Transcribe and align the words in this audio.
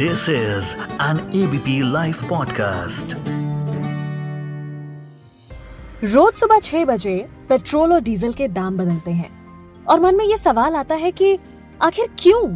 This 0.00 0.20
is 0.28 0.66
an 1.00 1.18
ABP 1.32 1.72
Life 1.92 2.18
podcast. 2.24 3.14
रोज 6.04 6.34
सुबह 6.34 6.58
छह 6.58 6.84
बजे 6.84 7.28
पेट्रोल 7.48 7.92
और 7.92 8.00
डीजल 8.00 8.32
के 8.32 8.48
दाम 8.48 8.76
बदलते 8.76 9.10
हैं। 9.10 9.30
और 9.84 10.00
मन 10.00 10.14
में 10.14 10.24
ये 10.24 10.36
सवाल 10.36 10.74
आता 10.74 10.94
है 10.94 11.10
कि 11.12 11.38
आखिर 11.82 12.08
क्यों? 12.18 12.54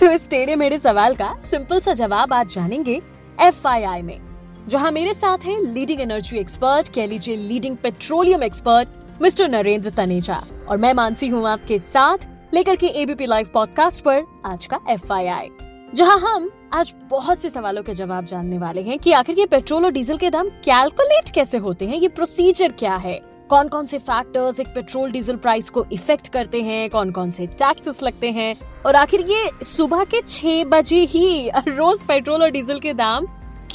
तो 0.00 0.10
इस 0.10 0.30
टेढ़े 0.30 0.56
मेढ़े 0.56 0.78
सवाल 0.78 1.14
का 1.14 1.34
सिंपल 1.44 1.80
सा 1.80 1.92
जवाब 1.92 2.32
आज 2.32 2.54
जानेंगे 2.54 3.02
एफआईआई 3.40 4.02
में, 4.02 4.20
जहाँ 4.68 4.90
मेरे 4.90 5.14
साथ 5.14 5.38
हैं 5.38 5.60
लीडिंग 5.60 6.00
एनर्जी 6.00 6.38
एक्सपर्ट 6.38 6.94
कह 6.94 7.06
लीजिए 7.06 7.36
leading 7.36 7.76
petroleum 7.76 8.42
expert 8.42 8.88
mister 9.22 9.48
Narendra 9.48 9.90
Taneja. 9.90 10.42
और 10.68 10.76
मैं 10.76 10.94
मानसी 10.94 11.28
हूँ 11.28 11.48
आपके 11.48 11.78
साथ 11.78 12.18
लेकर 12.54 12.76
के 12.76 12.86
एबीपी 12.86 13.26
लाइव 13.26 13.50
पॉडकास्ट 13.54 14.04
पर 14.04 14.22
आज 14.46 14.66
का 14.66 14.80
एफआईआई 14.88 15.48
जहाँ 15.94 16.18
हम 16.18 16.50
आज 16.72 16.94
बहुत 17.10 17.38
से 17.38 17.50
सवालों 17.50 17.82
के 17.82 17.94
जवाब 17.94 18.24
जानने 18.24 18.58
वाले 18.58 18.82
हैं 18.82 18.98
कि 18.98 19.12
आखिर 19.12 19.38
ये 19.38 19.46
पेट्रोल 19.46 19.84
और 19.84 19.90
डीजल 19.90 20.16
के 20.16 20.30
दाम 20.30 20.48
कैलकुलेट 20.48 21.30
कैसे 21.30 21.58
होते 21.58 21.86
हैं? 21.86 21.96
ये 21.96 22.08
प्रोसीजर 22.08 22.72
क्या 22.72 22.96
है? 22.96 23.20
कौन 23.50 23.68
कौन 23.68 23.84
से 23.84 23.98
फैक्टर्स 23.98 24.60
एक 24.60 24.66
पेट्रोल, 24.66 25.12
डीजल 25.12 25.36
प्राइस 25.36 25.70
को 25.70 25.84
इफ़ेक्ट 25.92 26.28
करते 26.28 26.62
हैं? 26.62 26.90
कौन 26.90 27.10
कौन 27.10 27.30
से 27.30 27.46
टैक्सेस 27.46 28.02
लगते 28.02 28.30
हैं? 28.30 28.54
और 28.86 28.94
आखिर 28.94 29.20
ये 29.20 29.50
सुबह 29.62 30.04
के 30.04 30.22
छह 30.22 30.64
बजे 30.64 31.04
ही 31.04 31.50
रोज 31.68 32.02
पेट्रोल 32.02 32.42
और 32.42 32.50
डीजल 32.50 32.80
के 32.80 32.94
दाम 32.94 33.26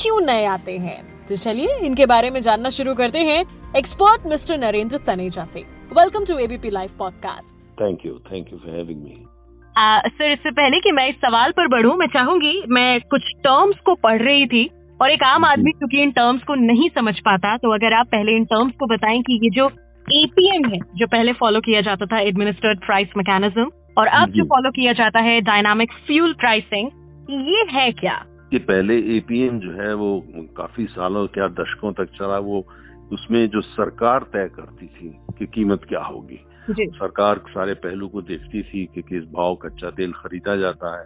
क्यों 0.01 0.21
नए 0.21 0.45
आते 0.45 0.77
हैं? 0.77 1.25
तो 1.27 1.35
चलिए 1.35 1.77
इनके 1.77 2.05
बारे 2.05 2.29
में 2.29 2.41
जानना 2.41 2.69
शुरू 2.69 2.95
करते 2.95 3.19
हैं 3.19 3.43
एक्सपर्ट 3.75 4.27
मिस्टर 4.27 4.57
नरेंद्र 4.57 4.97
तनेजा 4.97 5.45
से। 5.45 5.59
Welcome 5.97 6.25
to 6.25 6.37
ABP 6.37 6.69
live 6.69 6.89
podcast 6.99 7.55
thank 7.81 8.05
you 8.05 8.13
thank 8.13 8.53
you 8.53 8.57
for 8.57 8.75
having 8.75 9.03
me 9.03 9.30
sir 9.79 10.31
इससे 10.31 10.51
पहले 10.51 10.79
कि 10.79 10.91
मैं 10.91 11.09
इस 11.09 11.15
सवाल 11.15 11.51
पर 11.51 11.67
बढ़ूं 11.67 11.95
मैं 11.95 12.07
चाहूँगी 12.07 12.63
मैं 12.69 13.01
कुछ 13.01 13.21
टर्म्स 13.37 13.75
को 13.85 13.95
पढ़ 13.95 14.21
रही 14.21 14.45
थी 14.45 14.69
और 15.01 15.11
एक 15.11 15.23
आम 15.23 15.45
आदमी 15.45 15.71
क्योंकि 15.71 16.01
इन 16.01 16.11
टर्म्स 16.11 16.43
को 16.43 16.55
नहीं 16.55 16.89
समझ 16.89 17.19
पाता 17.19 17.57
तो 17.57 17.73
अगर 17.73 17.93
आप 17.93 18.07
पहले 18.07 18.35
इन 18.35 18.45
टर्म्स 18.45 18.73
को 18.79 18.85
बताएँ 18.85 19.21
कि 19.21 19.39
ये 19.43 19.49
जो 19.49 19.69
एपीएम 20.15 20.65
है 20.65 20.79
जो 20.95 21.07
पहले 21.07 21.33
फॉलो 21.33 21.59
किया 21.59 21.81
जाता 21.81 22.05
था 22.05 22.19
एडमिनिस्टर्ड 22.19 22.85
प्राइस 22.85 23.07
मैकेनिज्म 23.17 23.69
और 23.97 24.07
अब 24.07 24.29
जो। 24.29 24.43
फॉलो 24.43 24.71
किया 24.71 24.93
जाता 24.93 25.23
है 25.23 25.41
डायनामिक 25.41 25.91
फ्यूल 25.91 26.33
प्राइसिंग 26.33 26.89
ये 27.29 27.65
है 27.71 27.91
क्या? 27.91 28.25
ये 28.53 28.59
पहले 28.59 28.97
एपीएम 29.17 29.59
जो 29.59 29.71
है 29.71 29.93
वो 29.93 30.25
काफ़ी 30.57 30.85
सालों 30.85 31.27
क्या 31.27 31.47
दशकों 31.47 31.93
तक 31.93 32.05
चला 32.05 32.37
वो 32.37 32.65
उसमें 33.13 33.47
जो 33.47 33.61
सरकार 33.61 34.19
तय 34.19 34.49
करती 34.55 34.87
थी 34.87 35.17
कि 35.39 35.45
कीमत 35.45 35.81
क्या 35.89 35.99
होगी। 35.99 36.39
सरकार 36.69 37.41
सारे 37.49 37.73
पहलू 37.73 38.07
को 38.07 38.21
देखती 38.21 38.63
थी 38.63 38.85
कि 38.85 39.01
किस 39.01 39.23
भाव 39.23 39.55
कच्चा 39.55 39.89
तेल 39.89 40.11
खरीदा 40.11 40.55
जाता 40.55 40.99
है 40.99 41.05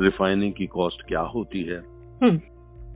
रिफाइनिंग 0.00 0.52
की 0.52 0.66
कॉस्ट 0.66 1.02
क्या 1.08 1.20
होती 1.20 1.62
है 1.62 1.82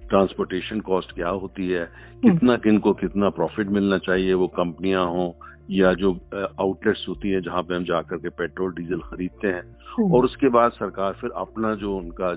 ट्रांसपोर्टेशन 0.08 0.80
कॉस्ट 0.80 1.12
क्या 1.14 1.28
होती 1.28 1.68
है 1.68 1.84
कितना 2.22 2.56
किन 2.56 2.78
को 2.78 2.92
कितना 2.92 3.28
प्रॉफिट 3.28 3.68
मिलना 3.68 3.98
चाहिए 3.98 4.34
वो 4.34 4.48
कंपनियाँ 4.48 5.06
हो 5.06 5.36
या 5.70 5.94
जो 5.94 6.12
आउटलेट्स 6.60 7.04
होती 7.08 7.30
है 7.30 7.40
जहाँ 7.40 7.62
पे 7.62 7.74
हम 7.74 7.84
जाकर 7.84 8.16
के 8.16 8.28
पेट्रोल 8.28 8.72
डीजल 8.72 9.00
खरीदते 9.00 9.48
हैं। 9.48 9.76
और 10.12 10.24
उसके 10.24 10.48
बाद 10.48 10.72
सरकार 10.72 11.12
फिर 11.12 11.30
अपना 11.30 11.74
जो 11.74 11.96
उनका 11.96 12.32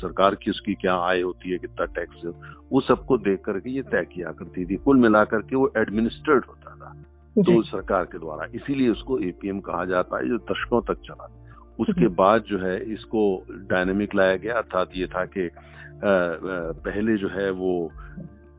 सरकार 0.00 0.34
की 0.34 0.50
उसकी 0.50 0.74
क्या 0.74 0.94
आय 0.94 1.20
होती 1.20 1.50
है 1.50 1.58
कितना 1.58 1.84
टैक्स 1.84 2.22
वो 2.72 2.80
सबको 2.80 3.18
देख 3.18 3.40
करके 3.40 3.70
ये 3.70 3.82
तय 3.82 4.06
किया 4.14 4.32
करती 4.32 4.64
थी। 4.66 4.76
कुल 4.76 4.96
मिलाकर 4.96 5.42
के 5.42 5.56
वो 5.56 5.72
एडमिनिस्ट्रेट 5.76 6.42
होता 6.48 6.74
था। 6.74 7.04
तो 7.42 7.62
सरकार 7.62 8.04
के 8.04 8.18
द्वारा। 8.18 8.46
इसीलिए 8.54 8.88
उसको 8.88 9.18
एपीएम 9.18 9.60
कहा 9.60 9.84
जाता 9.84 10.18
है 10.18 10.28
जो 10.28 10.38
दशकों 10.50 10.80
तक 10.82 11.00
चला। 11.04 11.28
उसके 11.78 12.08
बाद 12.14 12.42
जो 12.42 12.58
है 12.58 12.78
इसको 12.92 13.20
डायनेमिक 13.70 14.14
लाया 14.14 14.36
गया। 14.36 14.54
अर्थात 14.54 14.90
ये 14.94 15.06
था 15.06 15.24
कि 15.26 15.48
पहले 16.04 17.16
जो 17.16 17.28
है 17.28 17.50
वो 17.50 17.90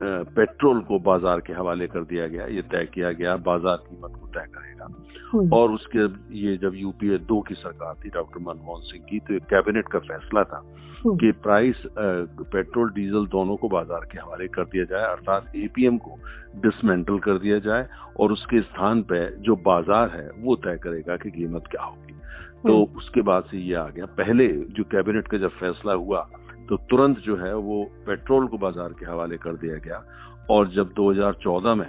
पेट्रोल 0.01 0.79
को 0.81 0.99
बाज़ार 1.01 1.39
के 1.39 1.53
हवाले 1.53 1.87
कर 1.87 2.03
दिया 2.03 2.27
गया 2.27 2.45
ये 2.47 2.61
तय 2.63 2.87
किया 2.93 3.11
गया 3.13 3.35
बाज़ार 3.45 3.77
कीमत 3.79 4.17
को 4.19 4.27
तय 4.29 4.45
करेगा। 4.49 5.57
और 5.57 5.71
उसके 5.71 6.05
ये 6.39 6.55
जब 6.57 6.75
यूपीए 6.75 7.17
दो 7.27 7.39
की 7.41 7.55
सरकार 7.55 7.95
थी 7.95 8.09
डॉक्टर 8.09 8.39
मनमोहन 8.41 8.81
सिंह 8.83 9.03
की 9.09 9.19
तो 9.19 9.39
कैबिनेट 9.49 9.87
का 9.87 9.99
फैसला 10.01 10.43
था। 10.43 10.63
कि 11.01 11.31
प्राइस 11.43 11.83
पेट्रोल 11.97 12.89
डीजल 12.91 13.25
दोनों 13.27 13.55
को 13.57 13.67
बाज़ार 13.69 14.05
के 14.11 14.19
हवाले 14.19 14.47
कर 14.49 14.63
दिया 14.65 14.83
जाए 14.85 15.11
अर्थात 15.11 15.51
एपीएम 15.57 15.97
को 15.97 16.15
डिसमेंटल 16.61 17.19
कर 17.19 17.37
दिया 17.39 17.59
जाए 17.59 17.87
और 18.19 18.31
उसके 18.31 18.61
स्थान 18.61 19.01
पर 19.03 19.35
जो 19.41 19.55
बाज़ार 19.65 20.09
है 20.09 20.29
वो 20.39 20.55
तय 20.57 20.79
करेगा 20.83 21.15
कि 21.17 21.31
कीमत 21.31 21.67
क्या 21.71 21.83
होगी 21.83 22.13
तो। 22.61 22.83
उसके 22.97 23.21
बाद 23.21 23.43
से 23.43 23.57
ये 23.57 23.75
आ 23.75 23.87
गया 23.89 24.05
पहले 24.17 24.47
जो 24.69 24.83
कैबिनेट 24.91 25.27
का 25.27 25.37
जब 25.37 25.51
फैसला 25.59 25.93
हुआ 25.95 26.27
तो 26.69 26.77
तुरंत 26.89 27.17
जो 27.17 27.35
है 27.37 27.53
वो 27.55 27.83
पेट्रोल 28.05 28.47
को 28.47 28.57
बाज़ार 28.57 28.93
के 28.93 29.05
हवाले 29.05 29.37
कर 29.37 29.53
दिया 29.53 29.77
गया 29.77 30.03
और 30.49 30.69
जब 30.69 30.93
2014 30.93 31.75
में 31.75 31.85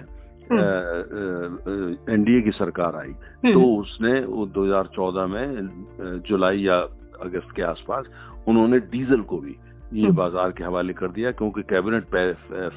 एनडीए 2.08 2.34
हम्म। 2.34 2.44
की 2.44 2.50
सरकार 2.50 2.96
आई 2.96 3.08
हम्म। 3.08 3.52
तो 3.52 3.64
उसने 3.76 4.20
वो 4.20 4.46
2014 4.56 5.26
में 5.26 6.20
जुलाई 6.26 6.58
या 6.58 6.78
अगस्त 7.20 7.54
के 7.56 7.62
आसपास 7.62 8.06
उन्होंने 8.48 8.78
डीजल 8.88 9.20
को 9.22 9.38
भी 9.38 9.56
ये 9.92 10.06
हम्म। 10.06 10.16
बाज़ार 10.16 10.50
के 10.50 10.64
हवाले 10.64 10.92
कर 10.92 11.10
दिया 11.10 11.30
क्योंकि 11.32 11.62
कैबिनेट 11.70 12.04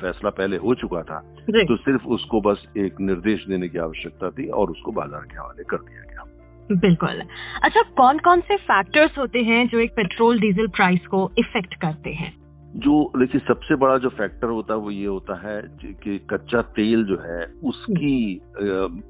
फैसला 0.02 0.30
पहले 0.31 0.58
हो 0.58 0.75
चुका 0.75 1.03
था 1.03 1.19
तो 1.50 1.78
सिर्फ़ 1.78 2.08
उसको 2.09 2.42
बस 2.42 2.68
एक 2.78 3.00
निर्देश 3.02 3.46
देने 3.47 3.69
की 3.69 3.78
आवश्यकता 3.80 4.30
थी 4.30 4.47
और 4.52 4.72
उसको 4.72 4.92
बाज़ार 4.92 5.22
के 5.22 5.40
हवाले 5.40 5.63
कर 5.63 5.78
दिया 5.80 6.02
गया 6.02 6.25
बिल्कुल। 6.72 7.22
अच्छा 7.63 7.81
कौन 7.97 8.19
कौन 8.19 8.41
से 8.41 8.56
फैक्टर्स 8.57 9.18
होते 9.18 9.40
हैं 9.40 9.68
जो 9.68 9.79
एक 9.79 9.91
पेट्रोल 9.91 10.40
डीजल 10.40 10.68
प्राइस 10.68 11.07
को 11.07 11.29
इफ़ेक्ट 11.40 11.75
करते 11.75 12.09
हैं? 12.09 12.34
जो 12.75 13.12
देखिए 13.18 13.41
सबसे 13.41 13.75
बड़ा 13.75 13.97
जो 13.97 14.09
फैक्टर 14.09 14.47
होता 14.47 14.74
है 14.74 14.79
वो 14.79 14.91
ये 14.91 15.06
होता 15.06 15.35
है 15.40 15.62
कि 15.84 16.18
कच्चा 16.29 16.62
तेल 16.62 17.03
जो 17.06 17.18
है 17.18 17.44
उसकी 17.63 18.35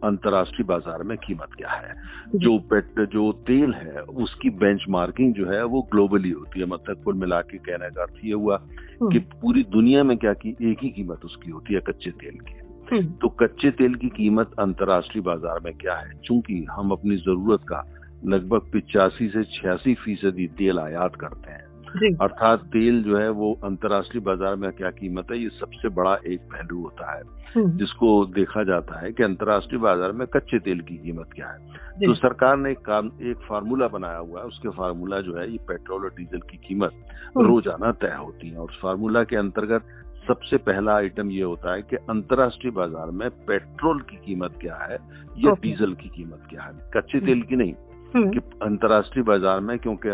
अंतर्राष्ट्रीय 0.04 0.66
बाज़ार 0.66 1.04
में 1.04 1.18
कीमत 1.18 1.54
क्या 1.58 1.70
है? 1.70 1.94
जो। 2.36 2.58
पेट 2.60 3.00
जो 3.10 3.32
तेल 3.48 3.74
है 3.74 4.02
उसकी 4.02 4.50
बेंचमार्किंग 4.50 5.34
जो 5.34 5.50
है 5.50 5.64
वो 5.66 5.82
ग्लोबली 5.92 6.32
होती 6.32 6.60
है। 6.60 6.66
मतलब 6.66 7.04
कुल 7.04 7.16
मिला 7.16 7.42
के 7.42 7.58
कहने 7.58 7.90
का 7.90 8.02
अर्थ 8.02 8.26
ये 8.26 8.34
हुआ। 8.34 8.58
कि 9.04 9.20
पूरी 9.20 9.64
दुनिया 9.64 10.04
में 10.04 10.18
क्या 10.18 10.34
की 10.34 10.56
एक 10.62 10.84
ही 10.84 10.90
कीमत 10.90 11.26
उसकी 11.26 11.52
होती 11.52 11.74
है 11.74 11.80
कच्चे 11.80 12.12
तेल 12.12 12.40
की। 12.40 12.63
तो 13.02 13.30
कच्चे 13.30 13.72
तेल 13.72 13.96
की 13.96 14.10
कीमत 14.10 14.52
अंतर्राष्ट्रीय 14.60 15.24
बाज़ार 15.24 15.60
में 15.66 15.74
क्या 15.74 15.96
है? 15.96 16.22
चूँकि 16.26 16.66
हम 16.72 16.92
अपनी 16.92 17.16
ज़रूरत 17.16 17.60
का 17.64 17.86
लगभग 18.26 18.62
पिचासी 18.74 19.30
से 19.30 19.44
छियासी 19.44 19.94
फ़ीसदी 19.94 20.48
तेल 20.48 20.80
आयात 20.80 21.16
करते 21.16 21.52
हैं। 21.52 21.74
अर्थात 22.22 22.60
तेल 22.60 23.04
जो 23.04 23.18
है 23.18 23.30
वो 23.30 23.60
अंतर्राष्ट्रीय 23.64 24.24
बाज़ार 24.24 24.56
में 24.56 24.72
क्या 24.72 24.90
कीमत 24.90 25.28
है? 25.32 25.40
ये 25.40 25.50
सबसे 25.50 25.90
बड़ा 25.90 26.18
एक 26.28 26.40
पहलू 26.40 26.82
होता 26.82 27.18
है। 27.18 27.22
हम्म। 27.56 27.78
जिसको 27.78 28.26
देखा 28.26 28.64
जाता 28.64 29.00
है 29.00 29.12
कि 29.12 29.24
अंतर्राष्ट्रीय 29.24 29.82
बाज़ार 29.82 30.12
में 30.12 30.28
कच्चे 30.28 30.60
तेल 30.60 30.82
की 30.82 30.98
कीमत 30.98 31.30
क्या 31.36 31.48
है। 31.48 31.58
तो 32.06 32.14
सरकार 32.14 32.58
ने 32.58 32.72
एक 32.72 32.78
काम 32.78 33.12
एक 33.22 33.38
फार्मूला 33.38 33.88
बनाया 33.88 34.18
हुआ 34.18 34.40
है। 34.40 34.46
उसके 34.46 34.70
फार्मूला 34.70 35.22
जो 35.22 35.38
है 35.38 35.52
ये 35.52 35.58
पेट्रोल 35.58 36.04
और 36.04 36.10
डीजल 36.10 36.40
की 36.40 36.58
कीमत 36.58 36.92
हम्म। 37.38 37.48
रोज़ाना 37.48 37.92
तय 37.92 38.16
होती 38.20 38.50
है। 38.50 38.58
और 38.58 38.70
उस 38.70 38.80
फार्मूला 38.82 39.24
के 39.24 39.36
अंतर्गत 39.36 39.84
सबसे 40.28 40.58
पहला 40.58 40.96
आइटम 40.96 41.32
ये 41.32 41.42
होता 41.42 41.74
है 41.74 41.82
कि 41.82 41.96
अंतर्राष्ट्रीय 42.10 42.72
बाज़ार 42.72 43.12
में 43.12 43.30
पेट्रोल 43.46 44.02
की 44.02 44.16
कीमत 44.16 44.58
क्या 44.62 44.76
है 44.76 44.98
या 45.38 45.52
डीजल 45.62 45.94
की 45.94 46.10
कीमत 46.10 46.46
क्या 46.50 46.62
है 46.62 46.74
कच्चे 46.94 47.20
तेल 47.20 47.42
की 47.42 47.56
नहीं 47.56 47.74
हम्म। 48.16 48.30
कि 48.30 48.40
अंतर्राष्ट्रीय 48.62 49.24
बाज़ार 49.24 49.60
में 49.60 49.78
क्योंकि 49.80 50.10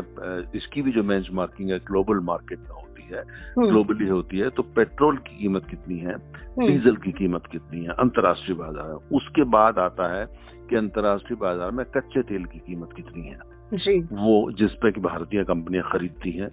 इसकी 0.58 0.82
भी 0.82 0.92
जो 0.92 1.04
बेंच 1.04 1.28
मार्किंग 1.32 1.72
है 1.72 1.80
ग्लोबल 1.80 2.20
मार्केट 2.24 2.60
में 2.60 2.70
होती 2.70 3.08
है 3.12 3.24
ग्लोबली 3.60 4.06
हम्म। 4.06 4.16
होती 4.16 4.40
है 4.40 4.50
तो 4.50 4.64
पेट्रोल 4.76 5.18
की 5.18 5.38
कीमत 5.38 5.66
कितनी 5.70 5.98
है। 5.98 6.16
डीजल 6.60 6.96
की 6.96 7.12
कीमत 7.12 7.46
कितनी 7.52 7.84
है 7.84 7.94
अंतर्राष्ट्रीय 8.00 8.58
बाज़ार 8.58 8.88
में 8.88 9.18
उसके 9.18 9.44
बाद 9.50 9.80
आता 9.80 10.14
है 10.16 10.26
कि 10.70 10.76
अंतर्राष्ट्रीय 10.76 11.38
बाज़ार 11.40 11.72
में 11.72 11.86
कच्चे 11.86 12.22
तेल 12.22 12.46
की 12.46 12.60
कीमत 12.60 12.94
कितनी 12.96 13.28
है 13.28 13.59
जी 13.74 14.00
वो 14.00 14.52
जिस 14.52 14.72
पे 14.72 14.92
की 14.92 15.02
भारतीय 15.02 15.44
कंपनियाँ 15.44 15.90
खरीदती 15.92 16.32
हैं 16.32 16.50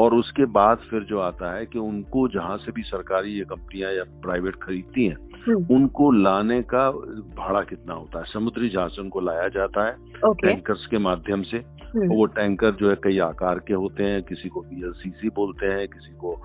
और 0.00 0.14
उसके 0.14 0.44
बाद 0.44 0.78
फिर 0.90 1.02
जो 1.02 1.18
आता 1.18 1.54
है 1.54 1.66
कि 1.66 1.78
उनको 1.78 2.28
जहाँ 2.28 2.56
से 2.56 2.72
भी 2.72 2.82
सरकारी 2.82 3.30
ये 3.30 3.44
कंपनियाँ 3.44 3.92
या 3.92 4.04
प्राइवेट 4.04 4.54
खरीदती 4.54 5.06
हैं। 5.06 5.29
उनको 5.48 6.10
लाने 6.10 6.62
का 6.62 6.90
भाड़ा 7.36 7.62
कितना 7.62 7.94
होता 7.94 8.18
है? 8.18 8.24
समुद्री 8.24 8.68
जहाज़ 8.68 8.90
से 8.90 9.02
उनको 9.02 9.20
लाया 9.20 9.48
जाता 9.48 9.86
है 9.86 9.96
टैंकर्स 10.24 10.86
के 10.86 10.98
माध्यम 10.98 11.42
से। 11.42 11.56
हम्म। 11.56 12.06
वो 12.06 12.26
टैंकर 12.26 12.70
जो 12.70 12.90
है 12.90 12.96
कई 12.96 13.18
आकार 13.18 13.58
के 13.58 13.74
होते 13.74 14.04
हैं 14.04 14.22
किसी 14.22 14.48
को 14.48 14.60
बीएलसीसी 14.60 15.28
बोलते 15.28 15.66
हैं 15.66 15.88
किसी 15.88 16.14
को 16.24 16.42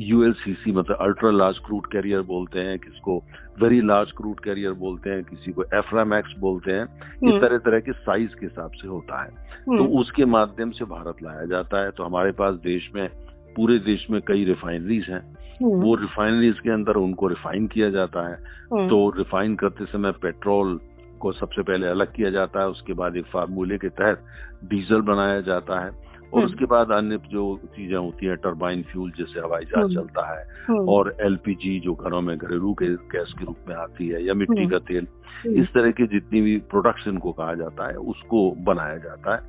यूएलसीसी 0.00 0.72
मतलब 0.72 0.96
अल्ट्रा 0.96 1.30
लार्ज 1.30 1.58
क्रूड 1.58 1.86
कैरियर 1.86 2.20
बोलते 2.20 2.58
हैं 2.58 2.78
किसी 2.78 3.00
को 3.00 3.22
वेरी 3.62 3.80
लार्ज 3.80 4.12
क्रूड 4.12 4.40
कैरियर 4.40 4.72
बोलते 4.72 5.10
हैं 5.10 5.24
किसी 5.24 5.52
को 5.52 5.62
एफ्रामैक्स 5.62 6.34
बोलते 6.38 6.72
हैं। 6.72 6.84
इस 7.14 7.22
हम्म। 7.22 7.40
तरह 7.40 7.58
तरह 7.58 7.80
के 7.80 7.92
साइज़ 7.92 8.34
के 8.34 8.46
हिसाब 8.46 8.70
से 8.70 8.88
होता 8.88 9.22
है। 9.22 9.30
तो 9.78 9.84
उसके 10.00 10.24
माध्यम 10.24 10.70
से 10.70 10.84
भारत 10.84 11.16
लाया 11.22 11.44
जाता 11.44 11.84
है। 11.84 11.90
तो 11.90 12.04
हमारे 12.04 12.32
पास 12.32 12.54
देश 12.54 12.90
में 12.94 13.08
पूरे 13.56 13.78
देश 13.78 14.06
में 14.10 14.20
कई 14.22 14.44
रिफाइनरीज 14.44 15.06
हैं। 15.08 15.20
हम्म। 15.20 15.47
वो 15.62 15.94
रिफाइनरीज 15.94 16.60
के 16.60 16.70
अंदर 16.70 16.92
उनको 16.92 17.26
रिफाइन 17.26 17.66
किया 17.66 17.90
जाता 17.90 18.28
है। 18.28 18.38
हम्म। 18.72 18.88
तो 18.88 19.10
रिफाइन 19.10 19.56
करते 19.56 19.84
समय 19.84 20.12
पेट्रोल 20.12 20.80
को 21.20 21.32
सबसे 21.32 21.62
पहले 21.62 21.86
अलग 21.86 22.12
किया 22.12 22.30
जाता 22.30 22.60
है 22.60 22.68
उसके 22.68 22.92
बाद 22.92 23.16
एक 23.16 23.24
फार्मूले 23.24 23.78
के 23.78 23.88
तहत 23.88 24.24
डीजल 24.64 25.00
बनाया 25.00 25.40
जाता 25.40 25.84
है। 25.84 26.08
और 26.34 26.44
उसके 26.44 26.64
बाद 26.64 26.90
अन्य 26.90 27.18
जो 27.30 27.60
चीज़ें 27.64 27.96
होती 27.96 28.26
हैं 28.26 28.36
टर्बाइन 28.36 28.82
फ्यूल 28.82 29.10
जैसे 29.10 29.40
हवाई 29.40 29.64
जहाज़ 29.64 29.94
चलता 29.94 30.38
है। 30.38 30.44
और 30.76 31.16
एलपीजी 31.20 31.80
जो 31.80 31.94
घरों 31.94 32.20
में 32.20 32.38
घरेलू 32.38 32.74
के 32.74 32.86
गैस 32.86 33.34
के 33.38 33.44
रूप 33.44 33.56
में 33.68 33.76
आती 33.76 34.08
है 34.08 34.24
या 34.24 34.34
मिट्टी 34.34 34.68
का 34.68 34.78
तेल 34.78 35.06
इस 35.46 35.72
तरह 35.72 35.90
की 35.90 36.06
जितनी 36.06 36.40
भी 36.40 36.58
प्रोडक्शन 36.58 37.18
को 37.18 37.32
कहा 37.32 37.54
जाता 37.54 37.88
है 37.88 37.96
उसको 37.96 38.50
बनाया 38.50 38.96
जाता 38.96 39.34
है। 39.34 39.40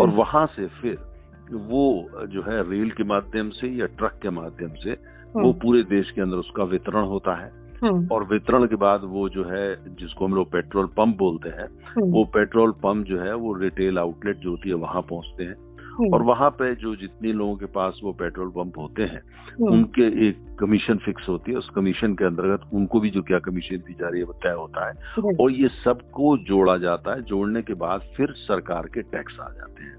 और 0.00 0.08
वहाँ 0.08 0.46
से 0.46 0.66
फिर 0.66 0.98
वो 1.52 2.10
जो 2.26 2.42
है 2.42 2.70
रेल 2.70 2.90
के 2.90 3.04
माध्यम 3.04 3.50
से 3.50 3.68
या 3.68 3.86
ट्रक 3.86 4.18
के 4.22 4.30
माध्यम 4.30 4.70
से 4.74 5.17
वो 5.36 5.52
पूरे 5.52 5.82
देश 5.82 6.10
के 6.10 6.20
अंदर 6.20 6.36
उसका 6.36 6.64
वितरण 6.64 7.04
होता 7.04 7.34
है। 7.34 7.50
और 8.12 8.24
वितरण 8.24 8.66
के 8.66 8.76
बाद 8.76 9.00
वो 9.04 9.28
जो 9.28 9.44
है 9.44 9.94
जिसको 9.96 10.26
हम 10.26 10.34
लोग 10.34 10.50
पेट्रोल 10.52 10.86
पंप 10.86 11.16
बोलते 11.18 11.48
हैं 11.48 11.68
वो 12.10 12.24
पेट्रोल 12.24 12.70
पंप 12.72 13.06
जो 13.06 13.20
है 13.20 13.34
वो 13.34 13.52
रिटेल 13.54 13.98
आउटलेट 13.98 14.36
जो 14.36 14.50
होती 14.50 14.68
है 14.68 14.74
वहाँ 14.74 15.02
पहुँचते 15.02 15.44
हैं। 15.44 15.56
और 16.12 16.22
वहाँ 16.22 16.50
पे 16.50 16.74
जो 16.74 16.94
जितने 16.96 17.32
लोगों 17.32 17.56
के 17.56 17.66
पास 17.66 18.00
वो 18.04 18.12
पेट्रोल 18.12 18.48
पंप 18.48 18.78
होते 18.78 19.02
हैं 19.02 19.20
उनके 19.66 20.28
एक 20.28 20.56
कमीशन 20.60 20.96
फिक्स 20.96 21.28
होती 21.28 21.52
है। 21.52 21.58
उस 21.58 21.68
कमीशन 21.68 22.14
के 22.14 22.24
अंतर्गत 22.24 22.70
उनको 22.74 23.00
भी 23.00 23.10
जो 23.10 23.22
क्या 23.22 23.38
कमीशन 23.38 23.76
दी 23.76 23.94
जा 23.94 24.08
रही 24.08 24.20
है 24.20 24.26
वो 24.26 24.32
तय 24.32 24.54
होता 24.58 24.88
है। 24.88 24.94
और 25.40 25.50
ये 25.50 25.68
सबको 25.68 26.36
जोड़ा 26.38 26.76
जाता 26.76 27.14
है। 27.14 27.22
जोड़ने 27.22 27.62
के 27.62 27.74
बाद 27.74 28.00
फिर 28.16 28.32
सरकार 28.32 28.86
के 28.86 29.02
टैक्स 29.02 29.40
आ 29.40 29.48
जाते 29.48 29.82
हैं। 29.82 29.96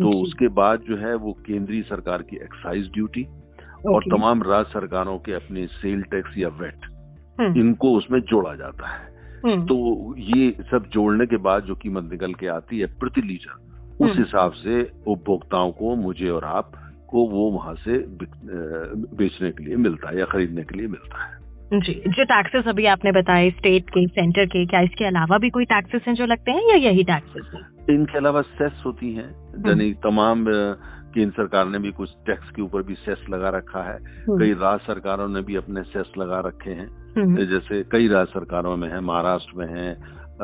तो 0.00 0.10
उसके 0.22 0.48
बाद 0.48 0.80
जो 0.80 0.96
है 0.96 1.14
वो 1.14 1.32
केंद्रीय 1.32 1.82
सरकार 1.82 2.22
की 2.22 2.36
एक्साइज 2.36 2.90
ड्यूटी 2.92 3.26
और 3.86 4.04
तमाम 4.10 4.42
राज्य 4.42 4.70
सरकारों 4.70 5.18
के 5.18 5.32
अपने 5.32 5.66
सेल 5.72 6.02
टैक्स 6.10 6.38
या 6.38 6.48
वेट 6.60 6.86
इनको 7.58 7.92
उसमें 7.96 8.20
जोड़ा 8.20 8.54
जाता 8.54 8.88
है। 8.88 9.12
तो 9.66 9.76
ये 10.18 10.50
सब 10.70 10.88
जोड़ने 10.92 11.26
के 11.26 11.36
बाद 11.36 11.62
जो 11.62 11.74
कीमत 11.74 12.10
निकल 12.12 12.34
के 12.34 12.46
आती 12.46 12.78
है 12.78 12.86
प्रति 13.00 13.22
लीटर 13.22 14.04
उस 14.04 14.16
हिसाब 14.18 14.52
से 14.54 14.82
उपभोक्ताओं 15.08 15.70
को 15.72 15.94
मुझे 15.96 16.28
और 16.28 16.44
आप 16.44 16.72
को 17.08 17.26
वो 17.28 17.50
वहाँ 17.50 17.74
से 17.74 17.98
बेचने 19.16 19.50
के 19.50 19.64
लिए 19.64 19.76
मिलता 19.76 20.10
है 20.10 20.18
या 20.18 20.24
खरीदने 20.24 20.62
के 20.62 20.78
लिए 20.78 20.86
मिलता 20.86 21.24
है। 21.24 21.42
जी 21.80 21.92
जो 22.08 22.24
टैक्सेस 22.24 22.64
अभी 22.68 22.86
आपने 22.86 23.12
बताए 23.12 23.50
स्टेट 23.50 23.90
के 23.90 24.06
सेंटर 24.06 24.46
के 24.46 24.64
क्या 24.66 24.82
इसके 24.82 25.06
अलावा 25.06 25.38
भी 25.38 25.50
कोई 25.50 25.64
टैक्सेस 25.64 26.02
हैं 26.08 26.14
जो 26.14 26.26
लगते 26.26 26.50
हैं 26.50 26.64
या 26.68 26.80
यही 26.88 27.04
टैक्सेस 27.04 27.50
हैं? 27.54 27.62
इनके 27.94 28.18
अलावा 28.18 28.42
सेस 28.42 28.82
होती 28.86 29.12
हैं 29.14 29.30
यानी 29.68 29.92
तमाम 30.04 30.44
केंद्र 31.14 31.34
सरकार 31.36 31.66
ने 31.66 31.78
भी 31.78 31.92
कुछ 31.92 32.10
टैक्स 32.26 32.50
के 32.50 32.62
ऊपर 32.62 32.82
भी 32.82 32.94
सेस 32.94 33.24
लगा 33.30 33.48
रखा 33.48 33.82
है। 33.82 33.98
कई 34.30 34.52
राज्य 34.54 34.84
सरकारों 34.84 35.28
ने 35.28 35.40
भी 35.42 35.56
अपने 35.56 35.82
सेस 35.82 36.12
लगा 36.18 36.40
रखे 36.40 36.70
हैं। 36.70 37.46
जैसे 37.46 37.82
कई 37.82 38.08
राज्य 38.08 38.32
सरकारों 38.32 38.76
में 38.76 38.88
है 38.88 39.00
महाराष्ट्र 39.00 39.58
में 39.58 39.66
है 39.66 39.88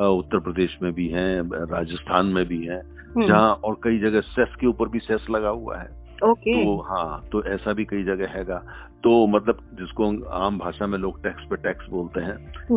उत्तर 0.08 0.40
प्रदेश 0.40 0.76
में 0.82 0.92
भी 0.92 1.08
है 1.08 1.40
राजस्थान 1.66 2.26
में 2.26 2.44
भी 2.48 2.66
है 2.66 2.82
जहाँ 3.18 3.52
और 3.64 3.76
कई 3.84 3.98
जगह 3.98 4.20
सेस 4.20 4.54
के 4.60 4.66
ऊपर 4.66 4.88
भी 4.88 4.98
सेस 4.98 5.26
लगा 5.30 5.48
हुआ 5.48 5.78
है। 5.78 5.99
ओके। 6.22 6.52
तो 6.54 6.76
हाँ 6.82 7.24
तो 7.32 7.42
ऐसा 7.44 7.72
भी 7.72 7.84
कई 7.84 8.02
जगह 8.04 8.28
हैगा। 8.28 8.62
तो 9.04 9.26
मतलब 9.26 9.58
जिसको 9.74 10.06
आम 10.36 10.58
भाषा 10.58 10.86
में 10.86 10.98
लोग 10.98 11.22
टैक्स 11.22 11.44
पे 11.50 11.56
टैक्स 11.58 11.86
बोलते 11.90 12.20
हैं 12.20 12.36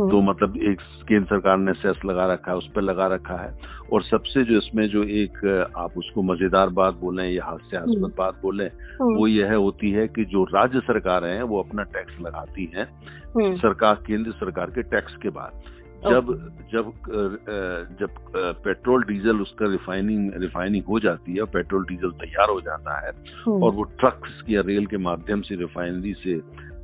तो 0.10 0.22
मतलब 0.22 0.56
एक 0.63 0.81
केंद्र 1.07 1.25
सरकार 1.25 1.57
ने 1.57 1.74
सेस 1.74 2.00
लगा 2.06 2.25
रखा 2.34 2.51
है 2.51 2.57
उस 2.57 2.69
पर 2.75 2.81
लगा 2.81 3.07
रखा 3.07 3.36
है। 3.36 3.51
और 3.94 4.04
सबसे 4.04 4.44
जो 4.44 4.57
इसमें 4.57 4.88
जो 4.90 5.04
एक 5.13 5.45
आप 5.78 5.98
उसको 5.98 6.22
मज़ेदार 6.24 6.69
बात 6.80 6.94
बोले 6.94 7.24
या 7.24 7.45
हास्यास्पद 7.45 8.13
बात 8.18 8.40
बोले 8.42 8.66
वो 9.01 9.28
यह 9.28 9.54
होती 9.56 9.92
है 9.92 10.07
कि 10.07 10.25
जो 10.25 10.44
राज्य 10.54 10.80
सरकार 10.81 11.25
है 11.25 11.44
वो 11.44 11.62
अपना 11.63 11.84
टैक्स 11.94 12.22
लगाती 12.22 12.72
हैं। 12.75 12.88
सरकार 13.57 13.95
केंद्र 14.07 14.31
सरकार 14.31 14.69
के 14.69 14.84
टैक्स 14.90 15.16
के 15.16 15.30
बाद। 15.30 15.62
जब 16.04 16.32
जब 16.74 16.92
जब 18.00 18.16
पेट्रोल 18.64 19.04
डीजल 19.04 19.42
उसका 19.42 19.66
रिफाइनिंग 19.72 20.32
रिफाइनिंग 20.42 20.84
हो 20.86 21.00
जाती 21.00 21.36
है 21.38 21.46
पेट्रोल 21.54 21.86
डीजल 21.86 22.12
तैयार 22.22 22.50
हो 22.50 22.62
जाता 22.62 23.00
है 23.00 23.12
और 23.48 23.72
वो 23.72 23.84
ट्रक्स 24.00 24.44
या 24.50 24.62
रेल 24.68 24.86
के 24.86 24.98
माध्यम 25.00 25.42
से 25.42 25.56
रिफाइनरी 25.56 26.14
से 26.14 26.36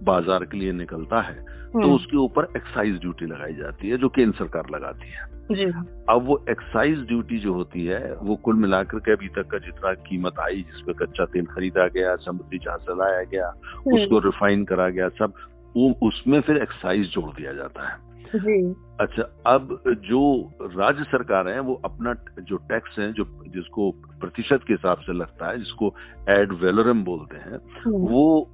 बाज़ार 0.04 0.46
के 0.46 0.58
लिए 0.58 0.72
निकलता 0.74 1.22
है 1.22 1.36
तो 1.72 1.92
उसके 1.96 2.18
ऊपर 2.18 2.48
एक्साइज 2.58 3.00
ड्यूटी 3.00 3.26
लगाई 3.26 3.54
जाती 3.54 3.90
है 3.90 3.98
जो 3.98 4.10
केंद्र 4.10 4.38
सरकार 4.38 4.70
लगाती 4.72 5.10
है। 5.10 5.26
जी। 5.52 5.66
अब 6.10 6.24
वो 6.26 6.38
एक्साइज 6.50 7.00
ड्यूटी 7.08 7.38
जो 7.40 7.54
होती 7.54 7.86
है 7.86 8.16
वो 8.22 8.36
कुल 8.44 8.56
मिलाकर 8.56 9.00
के 9.00 9.12
अभी 9.12 9.28
तक 9.36 9.48
का 9.52 9.58
जितना 9.58 9.94
कीमत 10.08 10.40
आई 10.40 10.62
जिसपे 10.64 10.94
कच्चा 10.96 11.26
तेल 11.26 11.46
खरीदा 11.46 11.88
गया 11.88 12.16
समुद्री 12.26 12.60
जहाज़ 12.60 12.82
चलाया 12.82 13.24
गया 13.24 13.50
उसको 13.94 14.20
रिफाइन 14.26 14.66
करा 14.66 14.90
गया 14.90 15.10
सब 15.20 15.34
वो 15.76 15.90
उसमें 16.04 16.40
फिर 16.42 16.58
एक्साइज 16.58 17.08
जोड़ 17.08 17.30
दिया 17.32 17.54
जाता 17.54 17.88
है। 17.88 17.98
जी। 18.36 18.76
अच्छा 19.00 19.24
अब 19.46 19.84
जो 19.88 20.52
राज्य 20.62 21.04
सरकार 21.04 21.48
है 21.48 21.60
वो 21.60 21.82
अपना 21.86 22.14
जो 22.42 22.58
टैक्स 22.58 23.00
है 23.00 23.14
जो 23.14 23.24
जिसको 23.48 23.92
प्रतिशत 23.92 24.60
के 24.68 24.74
हिसाब 24.74 24.98
से 24.98 25.14
लगता 25.14 25.50
है 25.50 25.58
जिसको 25.58 25.96
एड 26.30 26.54
वेलोरम 26.54 27.04
बोलते 27.04 27.38
हैं 27.38 27.58
वो 28.00 28.50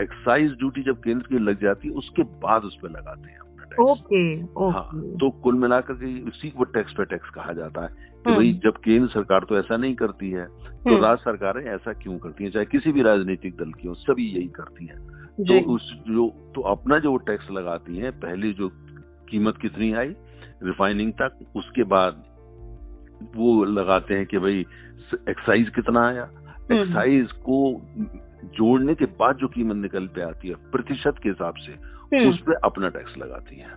एक्साइज 0.00 0.50
ड्यूटी 0.50 0.82
जब 0.82 1.00
केंद्र 1.00 1.26
की 1.28 1.38
लग 1.38 1.62
जाती 1.62 1.88
है 1.88 1.94
उसके 1.94 2.22
बाद 2.22 2.62
उस 2.62 2.78
पर 2.82 2.90
लगाते 2.90 3.30
हैं 3.30 3.38
ओके 3.80 4.16
हाँ 4.70 4.90
तो 4.94 5.30
कुल 5.30 5.54
मिलाकर 5.54 5.94
के 5.94 6.22
उसी 6.22 6.50
को 6.50 6.64
टैक्स 6.64 6.92
पे 6.92 7.04
टैक्स 7.04 7.30
कहा 7.30 7.52
जाता 7.52 7.82
है 7.82 7.88
कि 8.26 8.30
भाई 8.30 8.60
जब 8.64 8.76
केंद्र 8.76 9.08
सरकार 9.08 9.40
तो 9.48 9.58
ऐसा 9.58 9.76
नहीं 9.76 9.94
करती 9.94 10.30
है 10.30 10.46
तो 10.60 11.02
राज्य 11.02 11.22
सरकारें 11.22 11.64
ऐसा 11.64 11.92
क्यों 11.92 12.18
करती 12.18 12.44
हैं? 12.44 12.50
चाहे 12.50 12.66
किसी 12.66 12.92
भी 12.92 13.02
राजनीतिक 13.02 13.56
दल 13.56 13.72
की 13.72 13.88
हो 13.88 13.94
सभी 13.94 14.26
यही 14.26 14.48
करती 14.48 14.86
हैं। 14.86 15.24
तो 15.40 15.74
उस 15.74 16.02
जो 16.08 16.52
तो 16.54 16.60
अपना 16.60 16.98
जो 16.98 17.16
टैक्स 17.16 17.50
लगाती 17.50 17.96
हैं 17.96 18.12
पहले 18.12 18.52
जो 18.52 18.68
कीमत 19.30 19.56
कितनी 19.62 19.92
आई? 19.94 20.14
रिफाइनिंग 20.62 21.12
तक। 21.12 21.38
उसके 21.56 21.82
बाद 21.86 22.22
वो 23.36 23.64
लगाते 23.64 24.14
हैं 24.14 24.26
कि 24.26 24.38
भाई 24.38 24.64
एक्साइज 25.28 25.68
कितना 25.68 26.06
आया? 26.08 26.28
एक्साइज 26.72 27.32
को 27.48 27.58
जोड़ने 28.56 28.94
के 28.94 29.04
बाद 29.18 29.36
जो 29.36 29.48
कीमत 29.48 29.76
निकल 29.76 30.06
पे 30.06 30.22
आती 30.22 30.48
है 30.48 30.54
प्रतिशत 30.72 31.14
के 31.22 31.28
हिसाब 31.28 31.54
से 31.58 32.28
उस 32.28 32.38
पर 32.40 32.54
अपना 32.64 32.88
टैक्स 32.88 33.16
लगाती 33.18 33.56
है। 33.56 33.68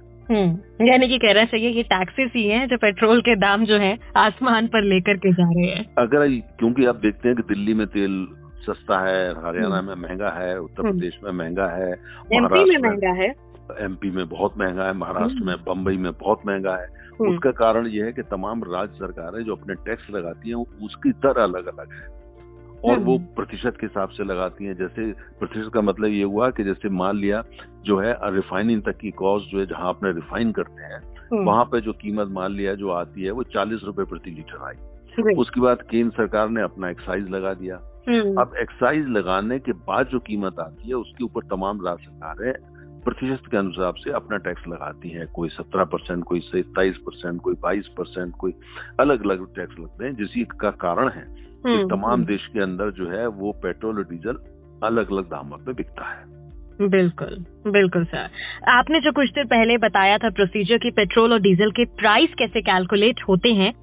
यानी 0.88 1.08
कि 1.08 1.18
कहना 1.18 1.44
चाहिए 1.46 1.70
ये 1.70 1.84
टैक्सेस 1.84 2.32
ही 2.36 2.48
हैं 2.48 2.68
जो 2.68 2.78
पेट्रोल 2.78 3.22
के 3.22 3.36
दाम 3.36 3.66
जो 3.66 3.78
है 3.78 3.98
आसमान 4.18 4.68
पर 4.68 4.84
लेकर 4.84 5.18
के 5.18 5.32
जा 5.34 5.50
रहे 5.50 5.70
हैं। 5.70 5.86
अगर 5.98 6.28
क्योंकि 6.60 6.86
आप 6.86 6.96
देखते 6.96 7.28
हैं 7.28 7.38
कि 7.38 7.44
दिल्ली 7.44 7.74
में 7.74 7.88
तेल 7.88 8.28
सस्ता 8.60 9.00
है 9.00 9.32
हरियाणा 9.38 9.82
में 9.82 9.96
महँगा 9.98 10.30
है 10.32 10.60
उत्तर 10.60 10.84
प्रदेश 10.84 11.18
में 11.24 11.32
महँगा 11.32 11.68
है 11.68 11.92
एमपी 12.34 12.64
में 12.70 12.78
महँगा 12.80 13.14
है। 13.14 13.30
एमपी 13.80 14.12
में 14.12 14.28
बहुत 14.30 14.58
महँगा 14.58 14.84
है 14.84 14.94
महाराष्ट्र 14.94 15.44
में 15.44 15.56
बम्बई 15.64 15.98
में 15.98 16.12
बहुत 16.12 16.46
महँगा 16.48 16.76
है। 16.76 16.88
उसका 17.28 17.52
कारण 17.52 17.88
यह 17.88 18.06
है 18.06 18.14
कि 18.14 18.22
तमाम 18.22 18.64
राज्य 18.64 18.98
सरकारें 18.98 19.44
जो 19.44 19.56
अपने 19.56 19.76
टैक्स 19.86 20.10
लगाती 20.10 20.50
हैं 20.50 20.56
उसकी 20.86 21.12
दर 21.12 21.40
अलग 21.40 21.66
अलग 21.68 21.94
है। 21.94 22.16
और 22.86 23.00
वो 23.00 23.18
प्रतिशत 23.36 23.78
के 23.80 23.86
हिसाब 23.86 24.10
से 24.10 24.24
लगाती 24.24 24.66
हैं। 24.66 24.76
जैसे 24.76 25.12
प्रतिशत 25.40 25.72
का 25.74 25.82
मतलब 25.82 26.06
ये 26.06 26.24
हुआ 26.24 26.50
कि 26.50 26.64
जैसे 26.64 26.90
मान 26.90 27.18
लिया 27.18 27.44
जो 27.86 27.98
है 28.00 28.18
रिफाइनिंग 28.36 28.82
तक 28.84 28.98
की 28.98 29.12
कॉस्ट 29.12 29.52
जो 29.52 29.60
है 29.60 29.66
जहाँ 29.66 29.90
अपने 29.90 30.12
रिफाइन 30.12 30.52
करते 30.52 30.84
हैं 30.84 31.46
वहाँ 31.46 31.64
पे 31.66 31.82
जो 31.82 31.94
कीमत 31.94 32.28
मान 32.28 32.52
लिया 32.52 32.74
जो 32.76 32.90
आती 32.90 33.24
है 33.24 33.32
वो 33.32 33.44
चालीस 33.44 33.82
रुपए 33.84 34.04
प्रति 34.04 34.32
लीटर 34.32 34.64
आई। 34.64 35.34
उसके 35.34 35.62
बाद 35.62 35.82
केंद्र 35.82 36.16
सरकार 36.18 36.50
ने 36.50 36.62
अपना 36.62 36.90
एक्साइज 36.90 37.30
लगा 37.30 37.54
दिया। 37.54 37.76
अब 38.42 38.54
एक्साइज 38.60 39.08
लगाने 39.08 39.58
के 39.60 39.72
बाद 39.88 40.08
जो 40.08 40.20
कीमत 40.20 40.60
आती 40.60 40.88
है 40.88 40.96
उसके 40.96 41.24
ऊपर 41.24 41.42
तमाम 41.42 41.86
राज्य 41.86 42.06
सरकारें 42.06 42.54
प्रतिशत 43.08 43.46
के 43.52 43.58
अनुसार 43.58 43.94
से 43.98 44.12
अपना 44.12 44.38
टैक्स 44.38 44.68
लगाती 44.68 45.10
हैं। 45.10 45.28
कोई 45.28 45.50
सत्रह 45.50 45.84
परसेंट 45.84 46.24
कोई 46.24 46.40
सत्ताईस 46.40 46.98
परसेंट 46.98 47.42
कोई 47.42 47.54
बाईस 47.54 47.88
परसेंट 47.88 48.34
कोई 48.36 48.54
अलग 49.00 49.24
अलग 49.26 49.46
टैक्स 49.56 49.80
लगते 49.80 50.06
हैं 50.06 50.16
जिसी 50.16 50.44
का 50.62 50.72
कारण 50.72 51.10
है 51.10 51.26
कि 51.30 51.70
हम्म, 51.70 51.88
तमाम 51.88 52.12
हम्म। 52.12 52.26
देश 52.26 52.48
के 52.48 52.60
अंदर 52.60 52.92
जो 52.92 53.10
है 53.10 53.28
वो 53.28 53.52
पेट्रोल 53.64 53.98
और 53.98 54.04
डीजल 54.04 54.36
अलग 54.84 55.12
अलग 55.12 55.26
दामों 55.26 55.58
पे 55.58 55.74
बिकता 55.74 56.06
है। 56.10 56.26
बिल्कुल 56.90 57.46
बिल्कुल 57.72 58.06
सर। 58.06 58.30
आपने 58.72 59.00
जो 59.00 59.12
कुछ 59.12 59.30
देर 59.30 59.46
पहले 59.46 59.78
बताया 59.78 60.18
था 60.18 60.30
प्रोसीजर 60.30 60.78
की 60.78 60.92
पेट्रोल 60.92 61.34
और 61.34 61.40
डीजल 61.40 61.72
के 61.72 61.86
प्राइस 61.86 62.34
कैसे 62.40 62.62
कैलकुलेट 62.62 63.22
होते 63.30 63.50
हैं 63.50 63.74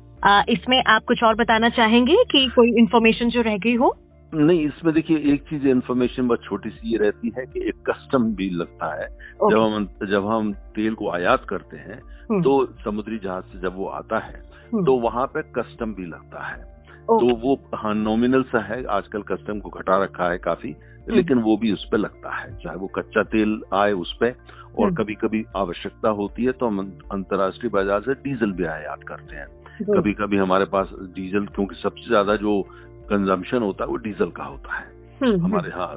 इसमें 0.48 0.82
आप 0.90 1.04
कुछ 1.04 1.22
और 1.22 1.34
बताना 1.34 1.68
चाहेंगे 1.68 2.16
कि 2.32 2.46
कोई 2.56 2.68
इन्फॉर्मेशन 2.78 3.28
जो 3.28 3.40
रह 3.40 3.56
गई 3.56 3.74
हो? 3.74 3.96
नहीं 4.34 4.64
इसमें 4.66 4.92
देखिए 4.94 5.32
एक 5.32 5.42
चीज़ 5.42 5.66
इन्फॉर्मेशन 5.68 6.28
बहुत 6.28 6.42
छोटी 6.44 6.70
सी 6.70 6.92
ये 6.92 6.98
रहती 6.98 7.32
है 7.38 7.44
कि 7.46 7.60
एक 7.68 7.82
कस्टम 7.90 8.24
भी 8.34 8.48
लगता 8.50 8.92
है। 8.94 9.08
जब 9.42 9.58
हम 9.58 9.88
जब 10.10 10.26
हम 10.26 10.52
तेल 10.74 10.94
को 10.94 11.10
आयात 11.10 11.44
करते 11.48 11.76
हैं 11.76 12.00
हम्म। 12.30 12.42
तो 12.42 12.64
समुद्री 12.84 13.18
जहाज़ 13.18 13.44
से 13.44 13.60
जब 13.60 13.76
वो 13.76 13.86
आता 13.88 14.18
है 14.18 14.42
हम्म। 14.72 14.84
तो 14.84 14.94
वहाँ 15.00 15.26
पे 15.26 15.42
कस्टम 15.54 15.94
भी 15.94 16.06
लगता 16.06 16.46
है। 16.46 16.62
तो 17.04 17.34
वो 17.36 17.54
हाँ 17.74 17.94
नॉमिनल 17.94 18.42
सा 18.42 18.60
है 18.64 18.84
आजकल 18.90 19.22
कस्टम 19.22 19.60
को 19.60 19.70
घटा 19.70 20.02
रखा 20.04 20.30
है 20.30 20.38
काफ़ी 20.38 20.70
हम्म। 20.70 21.14
लेकिन 21.14 21.38
वो 21.38 21.56
भी 21.56 21.72
उस 21.72 21.88
पर 21.92 21.98
लगता 21.98 22.36
है। 22.36 22.54
चाहे 22.56 22.76
वो 22.76 22.86
कच्चा 22.86 23.22
तेल 23.32 23.60
आए 23.74 23.92
उस 23.94 24.16
पर 24.22 24.34
और 24.78 24.94
कभी 24.94 25.14
कभी 25.14 25.44
आवश्यकता 25.56 26.08
होती 26.10 26.44
है 26.44 26.52
तो 26.52 26.66
हम 26.66 26.80
अंतर्राष्ट्रीय 27.12 27.70
बाज़ार 27.70 28.00
से 28.00 28.14
डीजल 28.22 28.52
भी 28.52 28.64
आयात 28.66 29.02
करते 29.08 29.36
हैं। 29.36 29.46
कभी 29.86 30.12
कभी 30.12 30.36
हमारे 30.36 30.64
पास 30.64 30.90
डीजल 31.14 31.46
क्योंकि 31.46 31.74
सबसे 31.74 32.08
ज़्यादा 32.08 32.36
जो 32.36 32.60
कंजम्पशन 33.04 33.58
होता 33.58 33.84
है 33.84 33.90
वो 33.90 33.96
डीजल 33.96 34.30
का 34.30 34.44
होता 34.44 34.74
है। 34.74 34.92
हम्म, 35.22 35.32
हम्म। 35.32 35.44
हमारे 35.44 35.68
यहाँ 35.68 35.88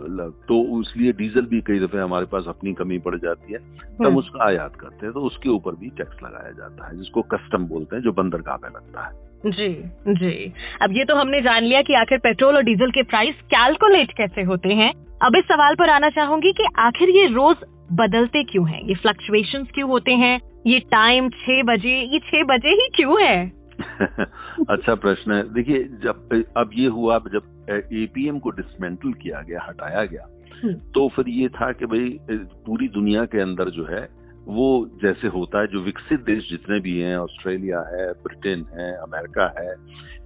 तो 0.47 0.81
इसलिए 0.81 1.11
डीजल 1.11 1.41
भी 1.41 1.61
कई 1.61 1.79
दफे 1.79 1.97
हमारे 1.97 2.25
पास 2.25 2.45
अपनी 2.47 2.73
कमी 2.73 2.97
पड़ 2.99 3.15
जाती 3.15 3.53
है। 3.53 3.59
तब 3.59 4.05
हम्म। 4.05 4.17
उसका 4.17 4.45
आयात 4.45 4.75
करते 4.75 5.05
हैं 5.05 5.13
तो 5.13 5.21
उसके 5.21 5.49
ऊपर 5.49 5.71
भी 5.71 5.89
टैक्स 5.89 6.23
लगाया 6.23 6.51
जाता 6.51 6.87
है 6.87 6.97
जिसको 6.97 7.21
कस्टम 7.21 7.65
बोलते 7.65 7.95
हैं 7.95 8.03
जो 8.03 8.11
बंदरगाह 8.11 8.55
में 8.55 8.69
लगता 8.69 9.01
है। 9.01 9.27
जी 9.45 9.69
जी। 10.13 10.53
अब 10.81 10.91
ये 10.91 11.05
तो 11.05 11.15
हमने 11.15 11.41
जान 11.41 11.63
लिया 11.63 11.81
कि 11.81 11.93
आखिर 11.93 12.17
पेट्रोल 12.17 12.55
और 12.55 12.63
डीजल 12.63 12.91
के 12.91 13.03
प्राइस 13.03 13.35
कैलकुलेट 13.35 14.11
कैसे 14.11 14.41
होते 14.41 14.69
हैं। 14.69 14.93
अब 15.23 15.35
इस 15.35 15.45
सवाल 15.45 15.75
पर 15.75 15.89
आना 15.89 16.09
चाहूँगी 16.09 16.51
कि 16.51 16.67
आखिर 16.79 17.09
ये 17.09 17.25
रोज 17.27 17.57
बदलते 17.93 18.43
क्यों 18.43 18.67
हैं? 18.69 18.81
ये 18.81 18.95
फ्लक्चुएशन 18.95 19.63
क्यों 19.63 19.89
होते 19.89 20.11
हैं? 20.11 20.39
ये 20.67 20.79
टाइम 20.79 21.29
छह 21.29 21.63
बजे 21.63 22.01
ये 22.13 22.19
छह 22.19 22.43
बजे 22.43 22.69
ही 22.69 22.87
क्यों 22.95 23.21
है? 23.23 23.56
अच्छा 24.69 24.95
प्रश्न 24.95 25.31
है। 25.31 25.53
देखिए 25.53 25.83
जब 26.03 26.43
अब 26.57 26.69
ये 26.73 26.87
हुआ 26.89 27.17
जब 27.33 27.67
एपीएम 27.69 28.39
को 28.39 28.49
डिसमेंटल 28.51 29.13
किया 29.13 29.41
गया 29.41 29.65
हटाया 29.67 30.03
गया 30.05 30.27
हम्म। 30.63 30.73
तो 30.93 31.07
फिर 31.15 31.29
ये 31.29 31.49
था 31.49 31.71
कि 31.71 31.85
भाई 31.85 32.17
पूरी 32.65 32.87
दुनिया 32.87 33.25
के 33.25 33.41
अंदर 33.41 33.69
जो 33.69 33.85
है 33.85 34.07
वो 34.47 34.67
जैसे 35.01 35.27
होता 35.27 35.61
है 35.61 35.67
जो 35.67 35.81
विकसित 35.81 36.19
देश 36.19 36.49
जितने 36.49 36.79
भी 36.79 36.97
हैं 36.99 37.17
ऑस्ट्रेलिया 37.17 37.79
है 37.87 38.11
ब्रिटेन 38.23 38.65
है 38.73 38.91
अमेरिका 38.97 39.47
है 39.59 39.75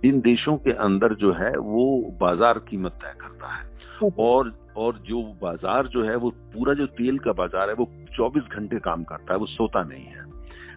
इन 0.06 0.20
देशों 0.22 0.58
के 0.58 0.72
अंदर 0.80 1.14
जो 1.16 1.34
है 1.34 1.52
वो 1.58 1.86
बाज़ार 2.22 2.60
कीमत 2.60 3.00
तय 3.02 3.16
करता 3.22 3.54
है। 3.56 4.10
और 4.20 4.54
और 4.78 4.98
जो 5.08 5.22
बाज़ार 5.42 5.88
जो 5.88 6.04
है 6.04 6.16
वो 6.16 6.30
पूरा 6.54 6.74
जो 6.74 6.86
तेल 6.98 7.18
का 7.20 7.32
बाज़ार 7.34 7.70
है 7.70 7.76
वो 7.76 7.90
24 8.20 8.56
घंटे 8.56 8.80
काम 8.80 9.04
करता 9.04 9.34
है 9.34 9.40
वो 9.40 9.46
सोता 9.46 9.84
नहीं 9.84 10.06
है। 10.06 10.24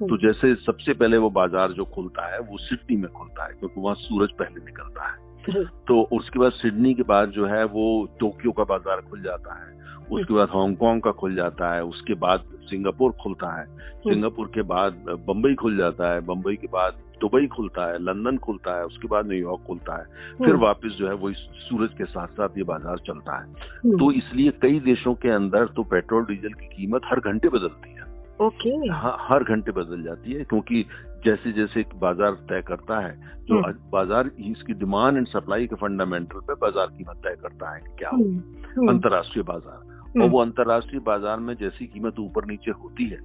तो 0.01 0.17
जैसे 0.17 0.55
सबसे 0.55 0.93
पहले 0.93 1.17
वो 1.17 1.31
बाज़ार 1.31 1.73
जो 1.73 1.85
खुलता 1.85 2.27
है 2.35 2.41
वो 2.41 2.59
सिडनी 2.59 2.97
में 2.97 3.11
खुलता 3.13 3.45
है 3.45 3.53
क्योंकि 3.53 3.81
वहाँ 3.81 3.95
सूरज 3.95 4.33
पहले 4.33 4.65
निकलता 4.65 5.09
है। 5.09 5.65
तो 5.89 6.01
उसके 6.13 6.39
बाद 6.39 6.53
सिडनी 6.53 6.95
के 6.95 7.03
बाद 7.03 7.31
जो 7.31 7.47
है 7.47 7.65
वो 7.65 7.87
टोक्यो 8.21 8.53
का 8.53 8.65
बाज़ार 8.65 9.01
खुल 9.01 9.23
जाता 9.23 9.55
है। 9.55 9.73
उसके 10.13 10.35
बाद 10.35 10.49
हांगकांग 10.49 11.01
का 11.03 11.11
खुल 11.13 11.35
जाता 11.35 11.75
है। 11.75 11.85
उसके 11.85 12.15
बाद 12.15 12.45
सिंगापुर 12.63 13.13
खुलता 13.13 13.51
है। 13.61 13.67
सिंगापुर 14.01 14.51
के 14.55 14.63
बाद 14.63 15.05
बम्बई 15.29 15.55
खुल 15.55 15.77
जाता 15.77 16.13
है। 16.13 16.21
बम्बई 16.21 16.57
के 16.57 16.67
बाद 16.67 17.03
दुबई 17.21 17.47
खुलता 17.47 17.87
है। 17.87 17.99
लंदन 17.99 18.37
खुलता 18.37 18.77
है। 18.77 18.85
उसके 18.85 19.09
बाद 19.09 19.27
न्यूयॉर्क 19.27 19.63
खुलता 19.67 19.97
है। 19.97 20.05
फिर 20.39 20.57
वापस 20.57 20.97
जो 20.99 21.09
है 21.09 21.15
वो 21.15 21.33
सूरज 21.33 21.91
के 21.99 22.05
साथ 22.05 22.29
साथ 22.29 22.59
ये 22.59 22.65
बाज़ार 22.65 22.99
चलता 22.99 23.37
है। 23.39 23.97
तो 23.97 24.11
इसलिए 24.13 24.51
कई 24.63 24.81
देशों 24.81 25.15
के 25.15 25.29
अंदर 25.29 25.67
तो 25.67 25.83
पेट्रोल 25.83 26.25
डीजल 26.25 26.53
की 26.53 26.67
कीमत 26.67 27.03
हर 27.05 27.21
घंटे 27.21 27.49
बदलती 27.49 27.91
है। 27.91 27.94
Okay 28.41 28.71
okay. 28.71 29.19
हर 29.31 29.45
घंटे 29.45 29.73
बदल 29.73 30.03
जाती 30.03 30.33
है 30.33 30.45
क्योंकि 30.45 30.83
जैसे 31.25 31.53
जैसे 31.53 31.85
बाज़ार 31.95 32.33
तय 32.49 32.63
करता 32.63 32.99
है 32.99 33.13
जो 33.47 33.61
हम्म। 33.61 33.91
बाज़ार 33.91 34.31
इसकी 34.41 34.75
डिमांड 34.75 35.17
एंड 35.17 35.27
सप्लाई 35.27 35.67
के 35.67 35.77
फंडामेंटल 35.77 36.41
पे 36.41 36.55
बाज़ार 36.55 36.87
कीमत 36.87 37.21
तय 37.25 37.37
करता 37.43 37.75
है 37.75 37.81
क्या 37.99 38.11
हम्म, 38.11 38.39
हम्म। 38.77 38.89
अंतर्राष्ट्रीय 38.89 39.45
बाज़ार 39.45 40.23
और 40.23 40.29
वो 40.29 40.41
अंतर्राष्ट्रीय 40.41 41.01
बाज़ार 41.01 41.39
में 41.39 41.55
जैसी 41.55 41.87
कीमत 41.87 42.19
ऊपर 42.19 42.45
नीचे 42.45 42.71
होती 42.71 43.09
है 43.09 43.21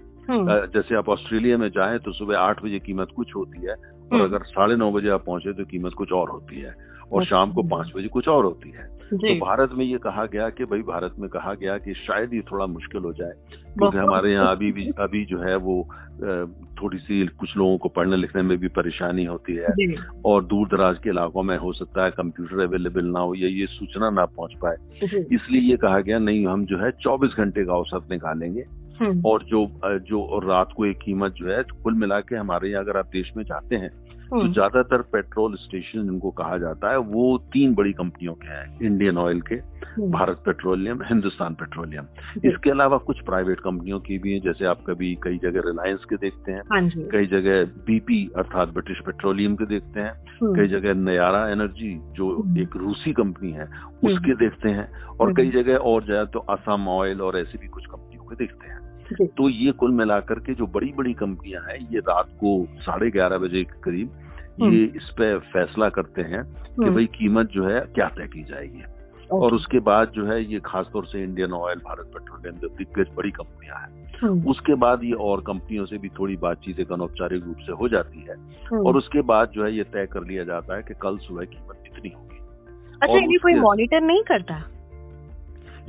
जैसे 0.74 0.95
आप 0.95 1.09
ऑस्ट्रेलिया 1.09 1.57
में 1.57 1.69
जाए 1.69 1.98
तो 1.98 2.12
सुबह 2.12 2.38
आठ 2.38 2.63
बजे 2.63 2.79
कीमत 2.79 3.07
कुछ 3.15 3.36
होती 3.36 3.65
है 3.67 3.75
और 4.13 4.21
अगर 4.21 4.43
साढ़े 4.43 4.75
नौ 4.75 4.91
बजे 4.91 5.09
आप 5.09 5.25
पहुँचे 5.25 5.53
तो 5.53 5.65
कीमत 5.65 5.93
कुछ 5.93 6.12
और 6.12 6.29
होती 6.29 6.62
है 6.62 6.75
और 7.12 7.21
अच्छा। 7.21 7.38
शाम 7.38 7.51
को 7.51 7.63
पाँच 7.63 7.91
बजे 7.95 8.07
कुछ 8.07 8.27
और 8.27 8.43
होती 8.45 8.69
है। 8.69 9.00
तो 9.09 9.45
भारत 9.45 9.69
में 9.74 9.86
ये 9.86 9.98
कहा 9.98 10.25
गया 10.25 10.50
कि 10.50 10.65
भाई 10.65 10.79
भारत 10.79 11.15
में 11.19 11.29
कहा 11.29 11.53
गया 11.53 11.77
कि 11.77 11.93
शायद 11.93 12.33
ये 12.33 12.41
थोड़ा 12.41 12.65
मुश्किल 12.65 13.01
हो 13.01 13.13
जाए 13.13 13.31
क्योंकि 13.77 13.98
हमारे 13.98 14.33
यहाँ 14.33 14.51
अभी 14.51 14.71
भी 14.71 14.89
अभी 15.00 15.25
जो 15.25 15.39
है 15.39 15.55
वो 15.55 15.89
थोड़ी 16.81 16.98
सी 16.98 17.27
कुछ 17.27 17.57
लोगों 17.57 17.77
को 17.77 17.89
पढ़ने 17.89 18.17
लिखने 18.17 18.41
में 18.41 18.57
भी 18.57 18.67
परेशानी 18.67 19.25
होती 19.25 19.53
है 19.53 19.67
और 20.25 20.43
दूर 20.45 20.67
दराज 20.67 20.98
के 20.98 21.09
इलाकों 21.09 21.43
में 21.43 21.57
हो 21.57 21.74
सकता 21.74 22.05
है 22.05 22.12
कंप्यूटर 22.12 22.59
अवेलेबल 22.59 23.05
ना 23.05 23.19
हो 23.19 23.36
या 23.36 23.48
ये 23.48 23.65
सूचना 23.65 24.09
ना 24.09 24.25
पहुँच 24.25 24.53
पाए। 24.53 24.75
इसलिए 25.36 25.62
ये 25.62 25.77
कहा 25.77 26.00
गया 26.00 26.19
नहीं 26.19 26.48
हम 26.48 26.65
जो 26.65 26.77
है 26.77 26.91
चौबीस 26.91 27.31
घंटे 27.38 27.65
का 27.65 27.74
औसत 27.74 28.07
निकालेंगे 28.12 28.62
हम्म। 28.62 28.78
और 29.01 29.44
जो 29.44 29.65
जो 29.84 30.39
रात 30.39 30.74
को 30.77 30.86
एक 30.86 30.98
कीमत 30.98 31.34
जो 31.34 31.51
है 31.51 31.63
कुल 31.84 31.94
मिला 31.94 32.20
के 32.20 32.36
हमारे 32.36 32.70
यहाँ 32.70 32.84
अगर 32.84 32.98
आप 32.98 33.06
देश 33.06 33.32
में 33.38 33.44
जाते 33.44 33.75
हैं 33.75 33.89
तो 34.29 34.39
हम्म। 34.39 34.51
ज़्यादातर 34.53 35.01
पेट्रोल 35.01 35.56
स्टेशन 35.56 36.03
जिनको 36.03 36.32
कहा 36.32 36.58
जाता 36.58 36.89
है 36.91 36.98
वो 36.98 37.38
तीन 37.53 37.74
बड़ी 37.75 37.94
कंपनियों 37.94 38.34
के 38.34 38.48
हैं 38.48 38.79
इंडियन 38.82 39.18
ऑयल 39.18 39.39
के 39.41 39.56
हम्म। 39.56 40.10
Bharat 40.12 40.41
Petroleum 40.46 41.01
Hindustan 41.03 41.53
Petroleum. 41.53 42.06
इसके 42.46 42.70
अलावा 42.70 42.98
कुछ 42.98 43.22
प्राइवेट 43.22 43.60
कंपनियों 43.60 44.00
की 44.00 44.18
भी 44.18 44.34
हैं 44.34 44.41
जैसे 44.41 44.65
आप 44.65 44.84
कभी 44.88 45.13
कई 45.24 45.38
जगह 45.38 45.62
रिलायंस 45.65 46.06
के 46.10 46.15
देखते 46.15 46.51
हैं 46.51 46.62
हाँ 46.72 46.82
कई 47.12 47.25
जगह 47.25 47.63
बीपी 47.88 48.24
अर्थात 48.38 48.70
ब्रिटिश 48.70 49.00
पेट्रोलियम 49.06 49.56
के 49.56 49.65
देखते 49.65 50.00
हैं 50.00 50.12
हम्म। 50.41 50.56
कई 50.56 50.68
जगह 50.68 50.94
नयारा 50.94 51.48
एनर्जी 51.50 51.94
जो 52.13 52.32
एक 52.62 52.75
रूसी 52.75 53.13
कंपनी 53.13 53.51
है 53.51 53.65
उसके 54.03 54.36
देखते 54.36 54.70
हैं 54.70 54.89
और 55.18 55.34
कई 55.34 55.50
जगह 55.51 55.88
और 55.88 56.03
जाए 56.03 56.25
तो 56.25 56.39
असम 56.50 56.88
ऑयल 56.89 57.22
और 57.22 57.39
ऐसी 57.39 57.58
भी 57.58 57.68
कुछ 57.68 57.86
कंपनियों 57.86 58.24
के 58.24 58.36
देखते 58.36 58.68
हैं। 58.68 58.78
तो 59.13 59.50
ये 59.50 59.72
कुल 59.72 59.92
मिलाकर 59.92 60.39
के 60.39 60.54
जो 60.54 60.68
बड़ी 60.68 60.94
बड़ी 60.94 61.13
कंपनियाँ 61.13 61.62
हैं 61.62 61.89
ये 61.92 62.00
रात 62.00 62.28
को 62.30 62.68
साढ़े 62.80 63.12
ग्यारह 63.12 63.38
बजे 63.38 63.63
के 63.63 63.82
करीब 63.82 64.12
हम्म। 64.62 64.74
ये 64.74 64.84
इस 64.84 65.10
पे 65.10 65.38
फैसला 65.38 65.89
करते 65.89 66.22
हैं 66.22 66.44
कि 66.44 66.84
हम्म। 66.84 66.94
भाई 66.94 67.06
कीमत 67.06 67.48
जो 67.48 67.68
है 67.68 67.80
क्या 67.82 68.08
तय 68.08 68.28
की 68.28 68.44
जाएगी। 68.44 68.84
और 69.32 69.54
उसके 69.54 69.80
बाद 69.80 70.10
जो 70.10 70.25
है 70.25 70.46
ये 70.46 70.60
खासतौर 70.66 71.06
से 71.06 71.24
इंडियन 71.24 71.54
ऑयल 71.54 71.78
भारत 71.78 72.06
पेट्रोलियम 72.06 72.56
जो 72.56 72.68
दिग्गज 72.68 73.16
बड़ी 73.16 73.32
कंपनियाँ 73.32 73.75
हैं। 73.78 74.13
हम्म। 74.22 74.48
उसके 74.48 74.74
बाद 74.74 75.04
ये 75.04 75.12
और 75.12 75.42
कंपनियों 75.42 75.86
से 75.86 75.98
भी 75.98 76.10
थोड़ी 76.10 76.38
बातचीत 76.38 76.80
एक 76.80 76.92
अनौपचारिक 76.92 77.44
रूप 77.44 77.58
से 77.58 77.72
हो 77.72 77.88
जाती 77.88 78.28
है। 78.30 78.36
और 78.80 78.98
उसके 78.98 79.22
बाद 79.22 79.50
जो 79.50 79.63
है 79.63 79.78
ये 79.78 79.84
तय 79.84 80.06
कर 80.06 80.24
लिया 80.24 80.44
जाता 80.44 80.75
है 80.75 80.84
कि 80.84 80.94
कल 80.94 81.18
सुबह 81.18 81.46
कीमत 81.46 81.84
कितनी 81.84 82.10
होगी। 82.10 82.38
अच्छा 83.04 83.18
ये 83.18 83.38
कोई 83.38 83.54
मॉनिटर 83.54 84.01
नहीं 84.01 84.24
करता? 84.24 84.63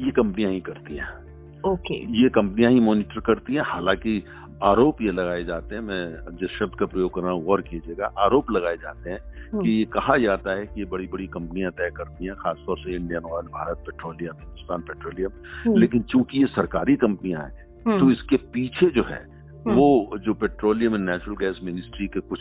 ये 0.00 0.10
कंपनियाँ 0.10 0.50
ही 0.50 0.60
करती 0.60 0.96
हैं। 0.96 1.29
ओके 1.66 2.22
ये 2.22 2.28
कंपनियाँ 2.28 2.70
ही 2.72 2.80
मॉनिटर 2.80 3.20
करती 3.20 3.54
हैं 3.54 3.62
हालाँकि 3.66 4.22
आरोप 4.62 5.02
ये 5.02 5.12
लगाए 5.12 5.44
जाते 5.44 5.74
हैं 5.74 5.82
मैं 5.82 6.36
जिस 6.36 6.50
शब्द 6.50 6.78
का 6.78 6.86
प्रयोग 6.86 7.14
कर 7.14 7.20
रहा 7.20 7.32
हूँ 7.32 7.44
गौर 7.44 7.60
कीजिएगा 7.60 8.06
आरोप 8.18 8.50
लगाए 8.50 8.76
जाते 8.76 9.10
हैं 9.10 9.18
हम्म। 9.52 9.62
कि 9.62 9.70
ये 9.70 9.84
कहा 9.84 10.16
जाता 10.16 10.50
है 10.50 10.66
कि 10.66 10.80
ये 10.80 10.86
बड़ी 10.86 11.06
बड़ी 11.06 11.26
कंपनियाँ 11.26 11.70
तय 11.72 11.90
करती 11.96 12.26
हैं 12.26 12.34
खासतौर 12.34 12.78
से 12.78 12.94
Indian 12.96 13.24
Oil 13.24 13.46
Bharat 13.46 13.76
Petroleum 13.76 14.36
Hindustan 14.36 14.80
Petroleum. 14.80 15.78
लेकिन 15.78 16.02
चूँकि 16.02 16.38
ये 16.38 16.46
सरकारी 16.46 16.96
कंपनियाँ 16.96 17.42
हैं 17.42 17.66
हम्म। 17.86 17.98
तो 18.00 18.10
इसके 18.10 18.36
पीछे 18.36 18.86
जो 18.86 19.02
है। 19.02 19.29
वो 19.66 20.18
जो 20.18 20.34
petroleum 20.34 20.94
and 20.94 21.10
natural 21.10 21.36
gas 21.36 21.60
ministry 21.64 22.06
के 22.06 22.20
कुछ 22.20 22.40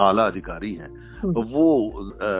आला 0.00 0.26
अधिकारी 0.26 0.74
हैं 0.74 1.08
तो 1.18 1.42
वो 1.42 1.92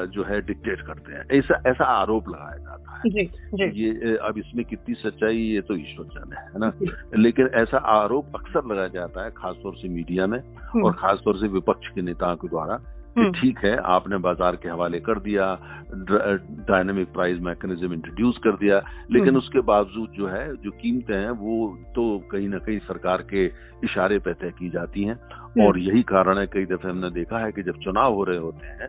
जो 0.06 0.24
है 0.24 0.40
डिक्टेट 0.40 0.80
करते 0.80 1.12
हैं। 1.12 1.38
ऐसा 1.38 1.62
ऐसा 1.66 1.84
आरोप 1.84 2.28
लगाया 2.28 2.56
जाता 2.56 2.96
है। 2.96 3.10
जी, 3.10 3.24
जी. 3.54 3.82
ये 3.82 4.16
अब 4.16 4.38
इसमें 4.38 4.64
कितनी 4.64 4.94
सच्चाई 4.94 5.36
ये 5.36 5.60
तो 5.60 5.76
ईश्वर 5.76 6.06
जाने 6.06 6.36
है 6.36 6.58
ना? 6.58 6.72
लेकिन 7.16 7.50
ऐसा 7.54 7.76
आरोप 7.78 8.26
अक्सर 8.34 8.72
लगाया 8.72 8.88
जाता 8.88 9.24
है 9.24 9.30
खासतौर 9.30 9.74
से 9.74 9.88
मीडिया 9.88 10.26
में 10.26 10.38
हम्म। 10.38 10.84
और 10.84 10.92
खासतौर 10.92 11.36
से 11.36 11.48
विपक्ष 11.48 11.88
के 11.88 12.02
नेताओं 12.02 12.36
के 12.36 12.48
द्वारा 12.48 12.80
हम्म। 13.18 13.32
ठीक 13.32 13.58
है 13.58 13.76
आपने 13.88 14.16
बाज़ार 14.18 14.56
के 14.56 14.68
हवाले 14.68 15.00
कर 15.00 15.18
दिया 15.20 15.46
डायनेमिक 15.90 17.12
प्राइस 17.12 17.40
मैकेनिज्म 17.40 17.92
इंट्रोड्यूस 17.92 18.38
कर 18.44 18.56
दिया 18.56 18.78
लेकिन 19.10 19.28
हम्म। 19.28 19.38
उसके 19.38 19.60
बावजूद 19.62 20.10
जो 20.10 20.26
है 20.26 20.46
जो 20.56 20.70
कीमतें 20.72 21.14
हैं 21.14 21.30
वो 21.38 21.56
तो 21.94 22.06
कहीं 22.30 22.48
ना 22.48 22.58
कहीं 22.58 22.78
सरकार 22.84 23.22
के 23.30 23.46
इशारे 23.84 24.18
पे 24.18 24.32
तय 24.34 24.52
की 24.58 24.70
जाती 24.70 25.04
हैं 25.04 25.14
हम्म। 25.14 25.66
और 25.66 25.78
यही 25.78 26.02
कारण 26.04 26.38
है 26.38 26.46
कई 26.46 26.64
दफे 26.66 26.88
हमने 26.88 27.10
देखा 27.10 27.38
है 27.38 27.52
कि 27.52 27.62
जब 27.62 27.78
चुनाव 27.84 28.14
हो 28.14 28.24
रहे 28.24 28.38
होते 28.38 28.66
हैं 28.66 28.88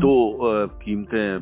तो 0.00 0.12
कीमतें 0.78 1.40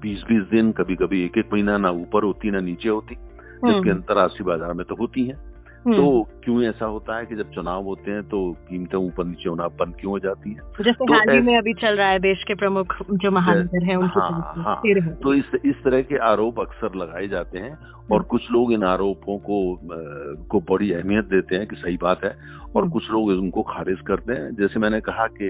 बीस 0.00 0.22
बीस 0.28 0.42
दिन 0.50 0.72
कभी 0.72 0.96
कभी 0.96 1.24
एक 1.24 1.38
एक 1.38 1.52
महीना 1.52 1.76
ना 1.78 1.90
ऊपर 1.98 2.24
होती 2.24 2.50
ना 2.50 2.60
नीचे 2.60 2.88
होती 2.88 3.14
जबकि 3.14 3.90
अंतर्राष्ट्रीय 3.90 4.46
बाज़ार 4.46 4.72
में 4.72 4.84
तो 4.86 4.94
होती 4.94 5.26
हैं 5.26 5.36
तो 5.84 5.92
हम्म। 5.92 6.40
क्यों 6.44 6.62
ऐसा 6.62 6.86
होता 6.86 7.16
है 7.18 7.26
कि 7.26 7.36
जब 7.36 7.50
चुनाव 7.50 7.84
होते 7.84 8.10
हैं 8.10 8.22
तो 8.22 8.38
कीमतें 8.68 8.98
ऊपर 8.98 9.24
नीचे 9.24 9.48
होना 9.48 9.68
बंद 9.80 9.94
क्यों 10.00 10.10
हो 10.12 10.18
जाती 10.18 10.50
है? 10.50 10.60
जैसे 10.78 10.92
तो 10.92 11.12
हाल 11.12 11.30
ही 11.30 11.40
में 11.40 11.56
अभी 11.58 11.74
चल 11.74 11.96
रहा 11.96 12.08
है 12.08 12.18
देश 12.18 12.42
के 12.48 12.54
प्रमुख 12.54 12.94
जो 13.12 13.30
महानगर 13.30 13.84
हैं 13.84 13.96
उनकी 13.96 14.20
हाँ, 14.20 14.54
हाँ, 14.56 15.14
तो 15.22 15.34
इस 15.34 15.50
इस 15.64 15.82
तरह 15.84 16.02
के 16.02 16.16
आरोप 16.28 16.60
अक्सर 16.60 16.94
लगाए 16.94 17.28
जाते 17.28 17.58
हैं 17.58 17.78
और 18.12 18.22
कुछ 18.22 18.50
लोग 18.50 18.72
इन 18.72 18.84
आरोपों 18.84 19.38
को 19.38 19.58
को 20.50 20.60
बड़ी 20.60 20.92
अहमियत 20.92 21.24
देते 21.24 21.56
हैं 21.56 21.66
कि 21.66 21.76
सही 21.76 21.96
बात 21.96 22.24
है 22.24 22.30
और 22.76 22.82
हम्म। 22.82 22.92
कुछ 22.92 23.10
लोग 23.10 23.28
उनको 23.28 23.62
खारिज 23.62 24.00
करते 24.00 24.32
हैं। 24.32 24.54
जैसे 24.54 24.80
मैंने 24.80 25.00
कहा 25.00 25.26
कि 25.40 25.46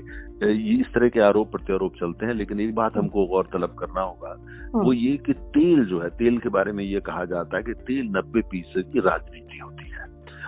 इस 0.81 0.93
तरह 0.95 1.09
के 1.09 1.21
आरोप 1.21 1.51
प्रत्यारोप 1.53 1.95
चलते 2.01 2.27
हैं 2.27 2.35
लेकिन 2.35 2.61
एक 2.61 2.75
बात 2.75 2.97
हमको 2.97 3.27
गौर 3.27 3.49
तलब 3.53 3.75
करना 3.79 4.01
होगा 4.01 4.37
वो 4.75 4.81
हम्म। 4.81 4.93
ये 4.93 5.17
कि 5.17 5.33
तेल 5.33 5.85
जो 5.85 6.01
है 6.01 6.09
तेल 6.09 6.39
के 6.39 6.49
बारे 6.49 6.73
में 6.73 6.85
ये 6.85 7.01
कहा 7.01 7.25
जाता 7.25 7.57
है 7.57 7.63
कि 7.63 7.73
तेल 7.73 8.07
नब्बे 8.17 8.41
फ़ीसद 8.41 8.91
की 8.93 9.01
राजनीति 9.01 9.59
होती 9.59 9.85
है। 9.85 9.88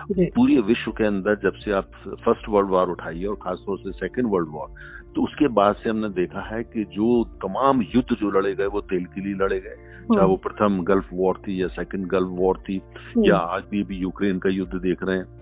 पूरे 0.09 0.59
विश्व 0.59 0.91
के 0.91 1.05
अंदर 1.05 1.35
जब 1.35 1.53
से 1.53 1.71
आप 1.71 1.91
फ़र्स्ट 2.25 2.49
वर्ल्ड 2.49 2.69
वॉर 2.69 2.89
उठाइए 2.89 3.25
और 3.25 3.35
खासतौर 3.35 3.77
से 3.77 3.91
सेकेंड 3.91 4.27
वर्ल्ड 4.31 4.49
वॉर 4.49 4.67
तो 5.15 5.23
उसके 5.23 5.47
बाद 5.47 5.75
से 5.75 5.89
हमने 5.89 6.09
देखा 6.09 6.41
है 6.41 6.63
कि 6.63 6.83
जो 6.83 7.23
तमाम 7.23 7.81
युद्ध 7.81 8.15
जो 8.15 8.39
लड़े 8.39 8.55
गए 8.55 8.65
वो 8.65 8.81
तेल 8.81 9.05
के 9.05 9.21
लिए 9.21 9.33
लड़े 9.33 9.59
गए 9.59 9.75
चाहे 10.15 10.27
वो। 10.27 10.35
प्रथम 10.35 10.83
गल्फ 10.83 11.09
वॉर 11.13 11.37
थी 11.37 11.63
या 11.63 11.67
सेकेंड 11.67 12.07
गल्फ 12.07 12.27
वॉर 12.29 12.57
थी 12.57 12.81
हम्म। 12.95 13.25
या 13.25 13.37
आज 13.37 13.63
भी 13.71 13.83
अभी 13.83 13.95
यूक्रेन 13.95 14.39
का 14.39 14.49
युद्ध 14.49 14.73
देख 14.73 15.03
रहे 15.03 15.17
हैं। 15.17 15.41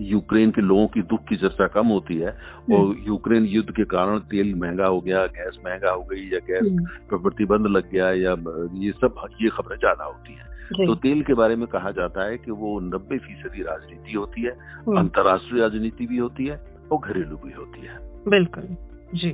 यूक्रेन 0.00 0.50
के 0.50 0.62
लोगों 0.62 0.86
की 0.86 1.02
दुख 1.02 1.24
की 1.24 1.36
चर्चा 1.36 1.66
कम 1.66 1.86
होती 1.86 2.16
है 2.16 2.30
और 2.72 2.96
यूक्रेन 3.06 3.44
युद्ध 3.44 3.70
के 3.70 3.84
कारण 3.84 4.18
तेल 4.18 4.54
महँगा 4.54 4.86
हो 4.86 5.00
गया 5.00 5.26
गैस 5.26 5.58
महँगा 5.66 5.90
हो 5.90 6.02
गई 6.02 6.20
या 6.20 6.38
गैस 6.38 6.86
पर 7.10 7.16
प्रतिबंध 7.16 7.66
लग 7.66 7.90
गया 7.90 8.10
या 8.10 8.36
ये 8.74 8.92
सब 8.92 9.28
ये 9.42 9.48
खबरें 9.48 9.78
ज़्यादा 9.78 10.04
होती 10.04 10.32
हैं 10.32 10.51
तो 10.72 10.94
तेल 10.94 11.22
के 11.22 11.34
बारे 11.34 11.56
में 11.56 11.66
कहा 11.66 11.90
जाता 11.90 12.24
है 12.24 12.38
कि 12.38 12.50
वो 12.50 12.80
नब्बे 12.80 13.18
फ़ीसदी 13.18 13.62
राजनीति 13.62 14.12
होती 14.12 14.42
है 14.42 14.52
हम्म। 14.86 14.98
अंतर्राष्ट्रीय 14.98 15.62
राजनीति 15.62 16.06
भी 16.06 16.16
होती 16.16 16.46
है 16.46 16.60
और 16.92 16.98
घरेलू 16.98 17.36
भी 17.36 17.52
होती 17.52 17.80
है। 17.80 17.98
बिल्कुल 18.28 18.76
जी। 19.14 19.30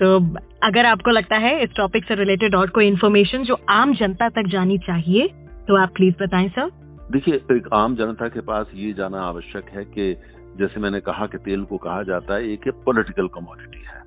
तो 0.00 0.36
अगर 0.62 0.86
आपको 0.86 1.10
लगता 1.10 1.36
है 1.36 1.62
इस 1.62 1.70
टॉपिक 1.76 2.04
से 2.04 2.14
रिलेटेड 2.14 2.54
और 2.54 2.70
कोई 2.70 2.84
इन्फॉर्मेशन 2.84 3.42
जो 3.42 3.58
आम 3.68 3.94
जनता 3.94 4.28
तक 4.28 4.42
जानी 4.46 4.78
चाहिए 4.78 5.28
तो 5.68 5.80
आप 5.80 5.88
प्लीज़ 5.88 6.14
बताएँ 6.22 6.48
सर 6.48 6.70
देखिए 7.12 7.34
एक 7.34 7.68
आम 7.72 7.96
जनता 7.96 8.28
के 8.28 8.40
पास 8.40 8.66
ये 8.74 8.92
जाना 8.92 9.20
आवश्यक 9.20 9.64
है 9.68 9.84
कि 9.84 10.16
जैसे 10.58 10.80
मैंने 10.80 11.00
कहा 11.00 11.26
कि 11.26 11.38
तेल 11.38 11.64
को 11.64 11.76
कहा 11.76 12.02
जाता 12.02 12.34
है 12.34 12.52
एक 12.52 12.68
पॉलिटिकल 12.68 13.26
कमोडिटी 13.26 13.78
है। 13.78 14.04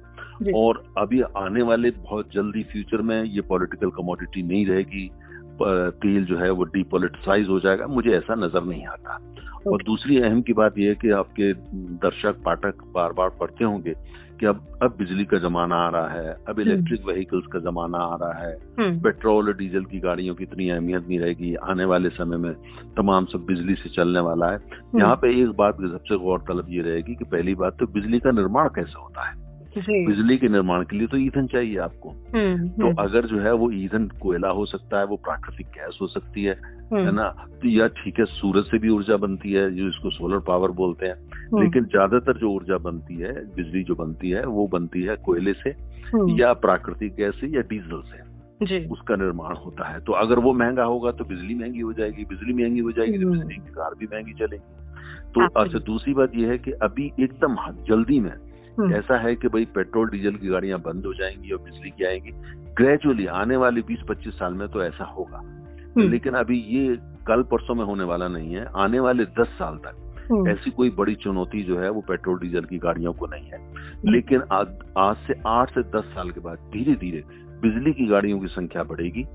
और 0.54 0.94
अभी 0.98 1.22
आने 1.22 1.62
वाले 1.62 1.92
बहुत 1.92 2.30
जल्दी 2.34 2.64
फ्यूचर 2.64 3.02
में 3.02 3.24
ये 3.24 3.42
पॉलिटिकल 3.42 3.90
कमोडिटी 3.90 4.44
नहीं 4.44 4.66
रहेगी। 4.66 5.12
तेल 5.64 6.26
जो 6.26 6.38
है 6.38 6.52
वो 6.52 6.64
डिपोलिटिसाइज 6.64 7.48
हो 7.50 7.60
जाएगा। 7.60 7.88
मुझे 7.88 8.12
ऐसा 8.12 8.36
नज़र 8.36 8.64
नहीं 8.64 8.86
आता। 8.86 9.34
और 9.68 9.84
दूसरी 9.84 10.20
अहम 10.20 10.42
की 10.42 10.54
बात 10.54 10.78
यह 10.78 10.90
है 10.90 10.96
कि 10.96 11.10
आपके 11.10 11.54
दर्शक 11.76 12.36
पाठक 12.46 12.74
बार 12.94 13.14
बार 13.14 13.30
पढ़ते 13.30 13.64
होंगे 13.64 13.94
कि 14.40 14.46
अब 14.46 14.80
अब 14.84 14.96
बिजली 14.98 15.26
का 15.26 15.38
जमाना 15.38 15.76
आ 15.76 15.90
रहा 15.90 16.10
है 16.10 16.38
अब 16.50 16.60
इलेक्ट्रिक 16.60 17.02
हम्म। 17.02 17.12
व्हीकल्स 17.12 17.46
का 17.46 17.60
जमाना 17.60 17.98
आ 17.98 18.16
रहा 18.16 18.34
है। 18.34 18.58
हम्म। 18.80 19.00
पेट्रोल 19.00 19.48
और 19.48 19.58
डीजल 19.58 19.84
की 19.84 20.00
गाड़ियों 20.00 20.36
की 20.36 20.44
इतनी 20.44 20.70
अहमियत 20.70 21.08
नहीं 21.08 21.20
रहेगी। 21.20 21.56
आने 21.56 21.86
वाले 21.86 22.10
समय 22.10 22.38
में 22.38 22.54
तमाम 22.98 23.26
सब 23.26 23.40
बिजली 23.40 23.76
से 23.76 23.90
चलने 23.90 24.20
वाला 24.20 24.48
है। 24.48 24.58
हम्म। 24.58 25.00
यहाँ 25.00 25.16
पे 25.16 25.42
एक 25.42 25.50
बात 25.50 25.76
सबसे 25.76 26.18
गौरतलब 26.18 26.66
ये 26.70 26.82
रहेगी 26.82 27.16
कि 27.16 27.26
पहली 27.26 27.56
बात 27.56 27.78
तो 27.80 27.86
बिजली 27.86 28.20
का 28.20 28.32
निर्माण 28.32 28.68
कैसे 28.68 29.00
होता 29.00 29.30
है? 29.30 29.47
बिजली 29.86 30.38
के 30.38 30.48
निर्माण 30.48 30.84
के 30.84 30.98
लिए 30.98 31.08
तो 31.08 31.18
ईंधन 31.18 31.48
चाहिए 31.48 31.78
आपको। 31.78 32.10
हम्म, 32.10 32.68
तो 32.68 32.86
हम्म। 32.86 32.96
अगर 33.00 33.26
जो 33.26 33.40
है 33.40 33.54
वो 33.54 33.72
ईंधन 33.72 34.08
कोयला 34.22 34.50
हो 34.50 34.66
सकता 34.66 35.00
है 35.00 35.06
वो 35.06 35.16
प्राकृतिक 35.16 35.68
गैस 35.68 35.98
हो 36.02 36.08
सकती 36.08 36.44
है 36.44 36.78
है 36.94 37.06
हम्म। 37.06 37.16
ना? 37.16 37.30
तो 37.62 37.70
या 37.70 37.88
ठीक 37.88 38.20
है 38.20 38.26
सूरज 38.26 38.64
से 38.64 38.78
भी 38.78 38.90
ऊर्जा 38.90 39.18
बनती 39.18 39.52
है 39.52 39.76
जो 39.76 39.88
इसको 39.88 40.10
सोलर 40.10 40.40
पावर 40.40 40.72
बोलते 40.72 41.06
हैं। 41.06 41.16
लेकिन 41.64 41.84
ज़्यादातर 41.84 42.38
जो 42.38 42.52
ऊर्जा 42.52 42.78
बनती 42.78 43.16
है 43.16 43.34
बिजली 43.56 43.84
जो 43.84 43.96
बनती 43.96 44.30
है 44.30 44.46
वो 44.46 44.68
बनती 44.68 45.04
है 45.04 45.16
कोयले 45.16 45.54
से 45.54 45.70
या 46.42 46.54
प्राकृतिक 46.54 47.16
गैस 47.16 47.36
से 47.36 47.48
या 47.48 47.62
डीजल 47.62 48.02
से। 48.02 48.28
जी। 48.66 48.86
उसका 48.86 49.16
निर्माण 49.16 49.56
होता 49.56 49.90
है। 49.90 50.00
तो 50.00 50.14
अगर 50.14 50.40
वो 50.40 50.54
महँगा 50.54 50.84
होगा 50.84 51.12
तो 51.12 51.26
बिजली 51.26 51.56
महँगी 51.56 51.80
हो 51.80 51.94
जाएगी 51.94 52.26
बिजली 52.26 52.54
महँगी 52.54 52.80
हो 52.80 52.92
जाएगी 52.92 53.18
तो 53.18 53.30
बिजली 53.30 53.56
की 53.56 53.72
कार 53.72 53.92
भी 54.00 54.06
महँगी 54.06 54.34
चलेगी। 54.34 54.86
तो 55.28 55.48
अच्छा 55.62 55.80
दूसरी 55.80 56.14
बात 56.14 56.32
यह 56.36 56.50
है 56.50 56.58
कि 56.58 56.72
अभी 56.72 57.12
एकदम 57.20 57.56
जल्दी 57.90 58.20
में। 58.20 58.47
ऐसा 58.82 59.18
है 59.18 59.36
कि 59.36 59.48
भाई 59.48 59.66
पेट्रोल 59.66 60.10
डीजल 60.10 60.32
की 60.32 60.48
गाड़ियाँ 60.48 60.80
बंद 60.80 61.06
हो 61.06 61.14
जाएँगी 61.14 61.52
और 61.52 61.60
बिजली 61.60 61.90
की 61.90 62.06
आएँगी। 62.06 62.32
ग्रेजुअली 62.74 63.26
आने 63.26 63.56
वाले 63.56 63.82
20-25 63.82 64.34
साल 64.34 64.54
में 64.54 64.68
तो 64.68 64.84
ऐसा 64.84 65.04
होगा। 65.04 65.38
हम्म। 65.38 66.10
लेकिन 66.10 66.34
अभी 66.34 66.60
ये 66.60 66.98
कल 67.28 67.44
परसों 67.44 67.76
में 67.76 67.86
होने 67.86 68.04
वाला 68.04 68.28
नहीं 68.28 68.54
है 68.54 68.68
आने 68.76 69.00
वाले 69.00 69.26
10 69.26 69.48
साल 69.48 69.76
तक। 69.76 70.28
हम्म। 70.32 70.50
ऐसी 70.50 70.72
कोई 70.72 70.90
बड़ी 70.90 71.16
चुनौती 71.16 71.64
जो 71.64 71.80
है 71.80 71.90
वो 71.90 72.02
पेट्रोल 72.02 72.40
डीजल 72.40 72.62
की 72.62 72.78
गाड़ियों 72.78 73.14
को 73.14 73.28
नहीं 73.28 73.48
है। 73.48 73.74
लेकिन 74.06 74.42
आज 74.52 74.68
आज 74.98 75.18
से 75.18 75.34
आठ 75.48 75.70
से 75.70 75.82
दस 75.82 76.04
साल 76.04 76.32
के 76.32 76.40
बाद 76.40 76.58
धीरे 76.58 76.96
धीरे 76.96 77.24
बिजली 77.62 77.94
की 77.94 78.06
गाड़ियों 78.06 78.40
की 78.40 78.48
संख्या 78.48 78.84
बढ़ेगी। 78.84 79.26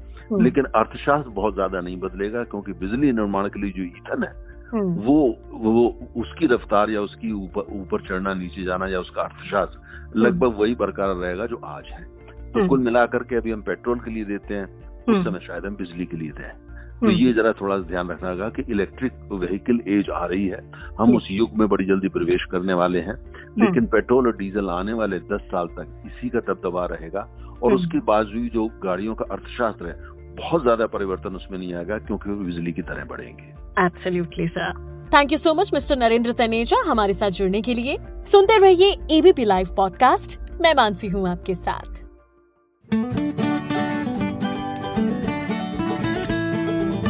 लेकिन 0.42 0.64
अर्थशास्त्र 0.64 1.30
बहुत 1.30 1.54
ज़्यादा 1.54 1.80
नहीं 1.80 2.00
बदलेगा 2.00 2.44
क्योंकि 2.44 2.72
बिजली 2.72 3.12
निर्माण 3.12 3.48
के 3.48 3.60
लिए 3.60 3.70
जो 3.70 3.82
ईंधन 3.82 4.22
है 4.22 4.30
हम्म। 4.30 4.51
वो 4.74 5.38
वो 5.52 5.98
उसकी 6.16 6.46
रफ्तार 6.46 6.90
या 6.90 7.00
उसकी 7.00 7.32
ऊपर 7.32 7.60
ऊपर 7.60 8.00
चढ़ना 8.00 8.34
नीचे 8.34 8.64
जाना 8.64 8.86
या 8.86 9.00
उसका 9.00 9.22
अर्थशास्त्र 9.22 9.78
हम्म। 9.78 10.20
लगभग 10.20 10.60
वही 10.60 10.74
बरकरार 10.74 11.16
रहेगा 11.16 11.46
जो 11.46 11.60
आज 11.64 11.84
है। 11.84 12.04
तो 12.52 12.58
हम्म। 12.58 12.68
कुल 12.68 12.78
मिलाकर 12.78 13.18
के 13.18 13.36
अभी 13.36 13.50
हम 13.50 13.62
पेट्रोल 13.62 13.98
के 13.98 14.10
लिए 14.10 14.24
देते 14.24 14.54
हैं 14.54 14.66
उस 15.02 15.24
समय 15.24 15.38
शायद 15.46 15.66
हम 15.66 15.76
बिजली 15.76 16.06
के 16.06 16.16
लिए 16.16 16.30
दें। 16.30 16.72
तो 17.00 17.10
ये 17.10 17.32
जरा 17.32 17.52
थोड़ा 17.52 17.78
ध्यान 17.78 18.08
रखना 18.08 18.30
होगा 18.30 18.48
कि 18.48 18.62
इलेक्ट्रिक 18.72 19.12
व्हीकल 19.32 19.80
एज 19.88 20.10
आ 20.10 20.26
रही 20.26 20.46
है। 20.46 20.72
हम 21.00 21.16
उस 21.16 21.28
युग 21.30 21.50
में 21.56 21.68
बड़ी 21.68 21.84
जल्दी 21.84 22.08
प्रवेश 22.08 22.44
करने 22.44 22.72
वाले 22.72 23.00
हैं 23.00 23.14
लेकिन 23.58 23.86
पेट्रोल 23.86 24.26
और 24.26 24.36
डीजल 24.36 24.68
आने 24.68 24.92
वाले 24.92 25.18
दस 25.18 25.40
साल 25.40 25.66
तक 25.66 26.02
इसी 26.06 26.28
का 26.28 26.38
दबदबा 26.38 26.86
रहेगा 26.86 27.20
और 27.62 27.72
उसके 27.72 27.98
बावजूद 27.98 28.42
जो 28.42 28.68
गाड़ियों 28.84 29.14
का 29.14 29.24
अर्थशास्त्र 29.30 29.86
है 29.86 30.21
बहुत 30.38 30.62
ज़्यादा 30.62 30.86
परिवर्तन 30.86 31.36
उसमें 31.36 31.58
नहीं 31.58 31.74
आएगा 31.74 31.98
क्योंकि 31.98 32.30
वो 32.30 32.36
बिजली 32.44 32.72
की 32.72 32.82
तरह 32.82 33.04
बढ़ेंगे। 33.04 33.44
Absolutely 33.84 34.46
sir 34.48 34.72
thank 35.14 35.32
you 35.32 35.38
so 35.38 35.54
much 35.54 35.70
mister 35.74 35.96
Narendra 35.96 36.32
Taneja 36.32 36.76
हमारे 36.86 37.12
साथ 37.12 37.30
जुड़ने 37.30 37.60
के 37.62 37.74
लिए। 37.74 37.96
सुनते 38.26 38.58
रहिए 38.58 38.96
एबीपी 39.10 39.44
लाइव 39.44 39.74
पॉडकास्ट 39.76 40.38
मैं 40.62 40.74
मानसी 40.74 41.08
हूँ 41.08 41.28
आपके 41.28 41.54
साथ। 41.54 42.00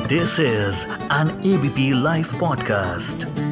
This 0.08 0.38
is 0.40 0.86
an 1.12 1.28
ABP 1.54 1.90
live 2.02 2.38
podcast 2.40 3.51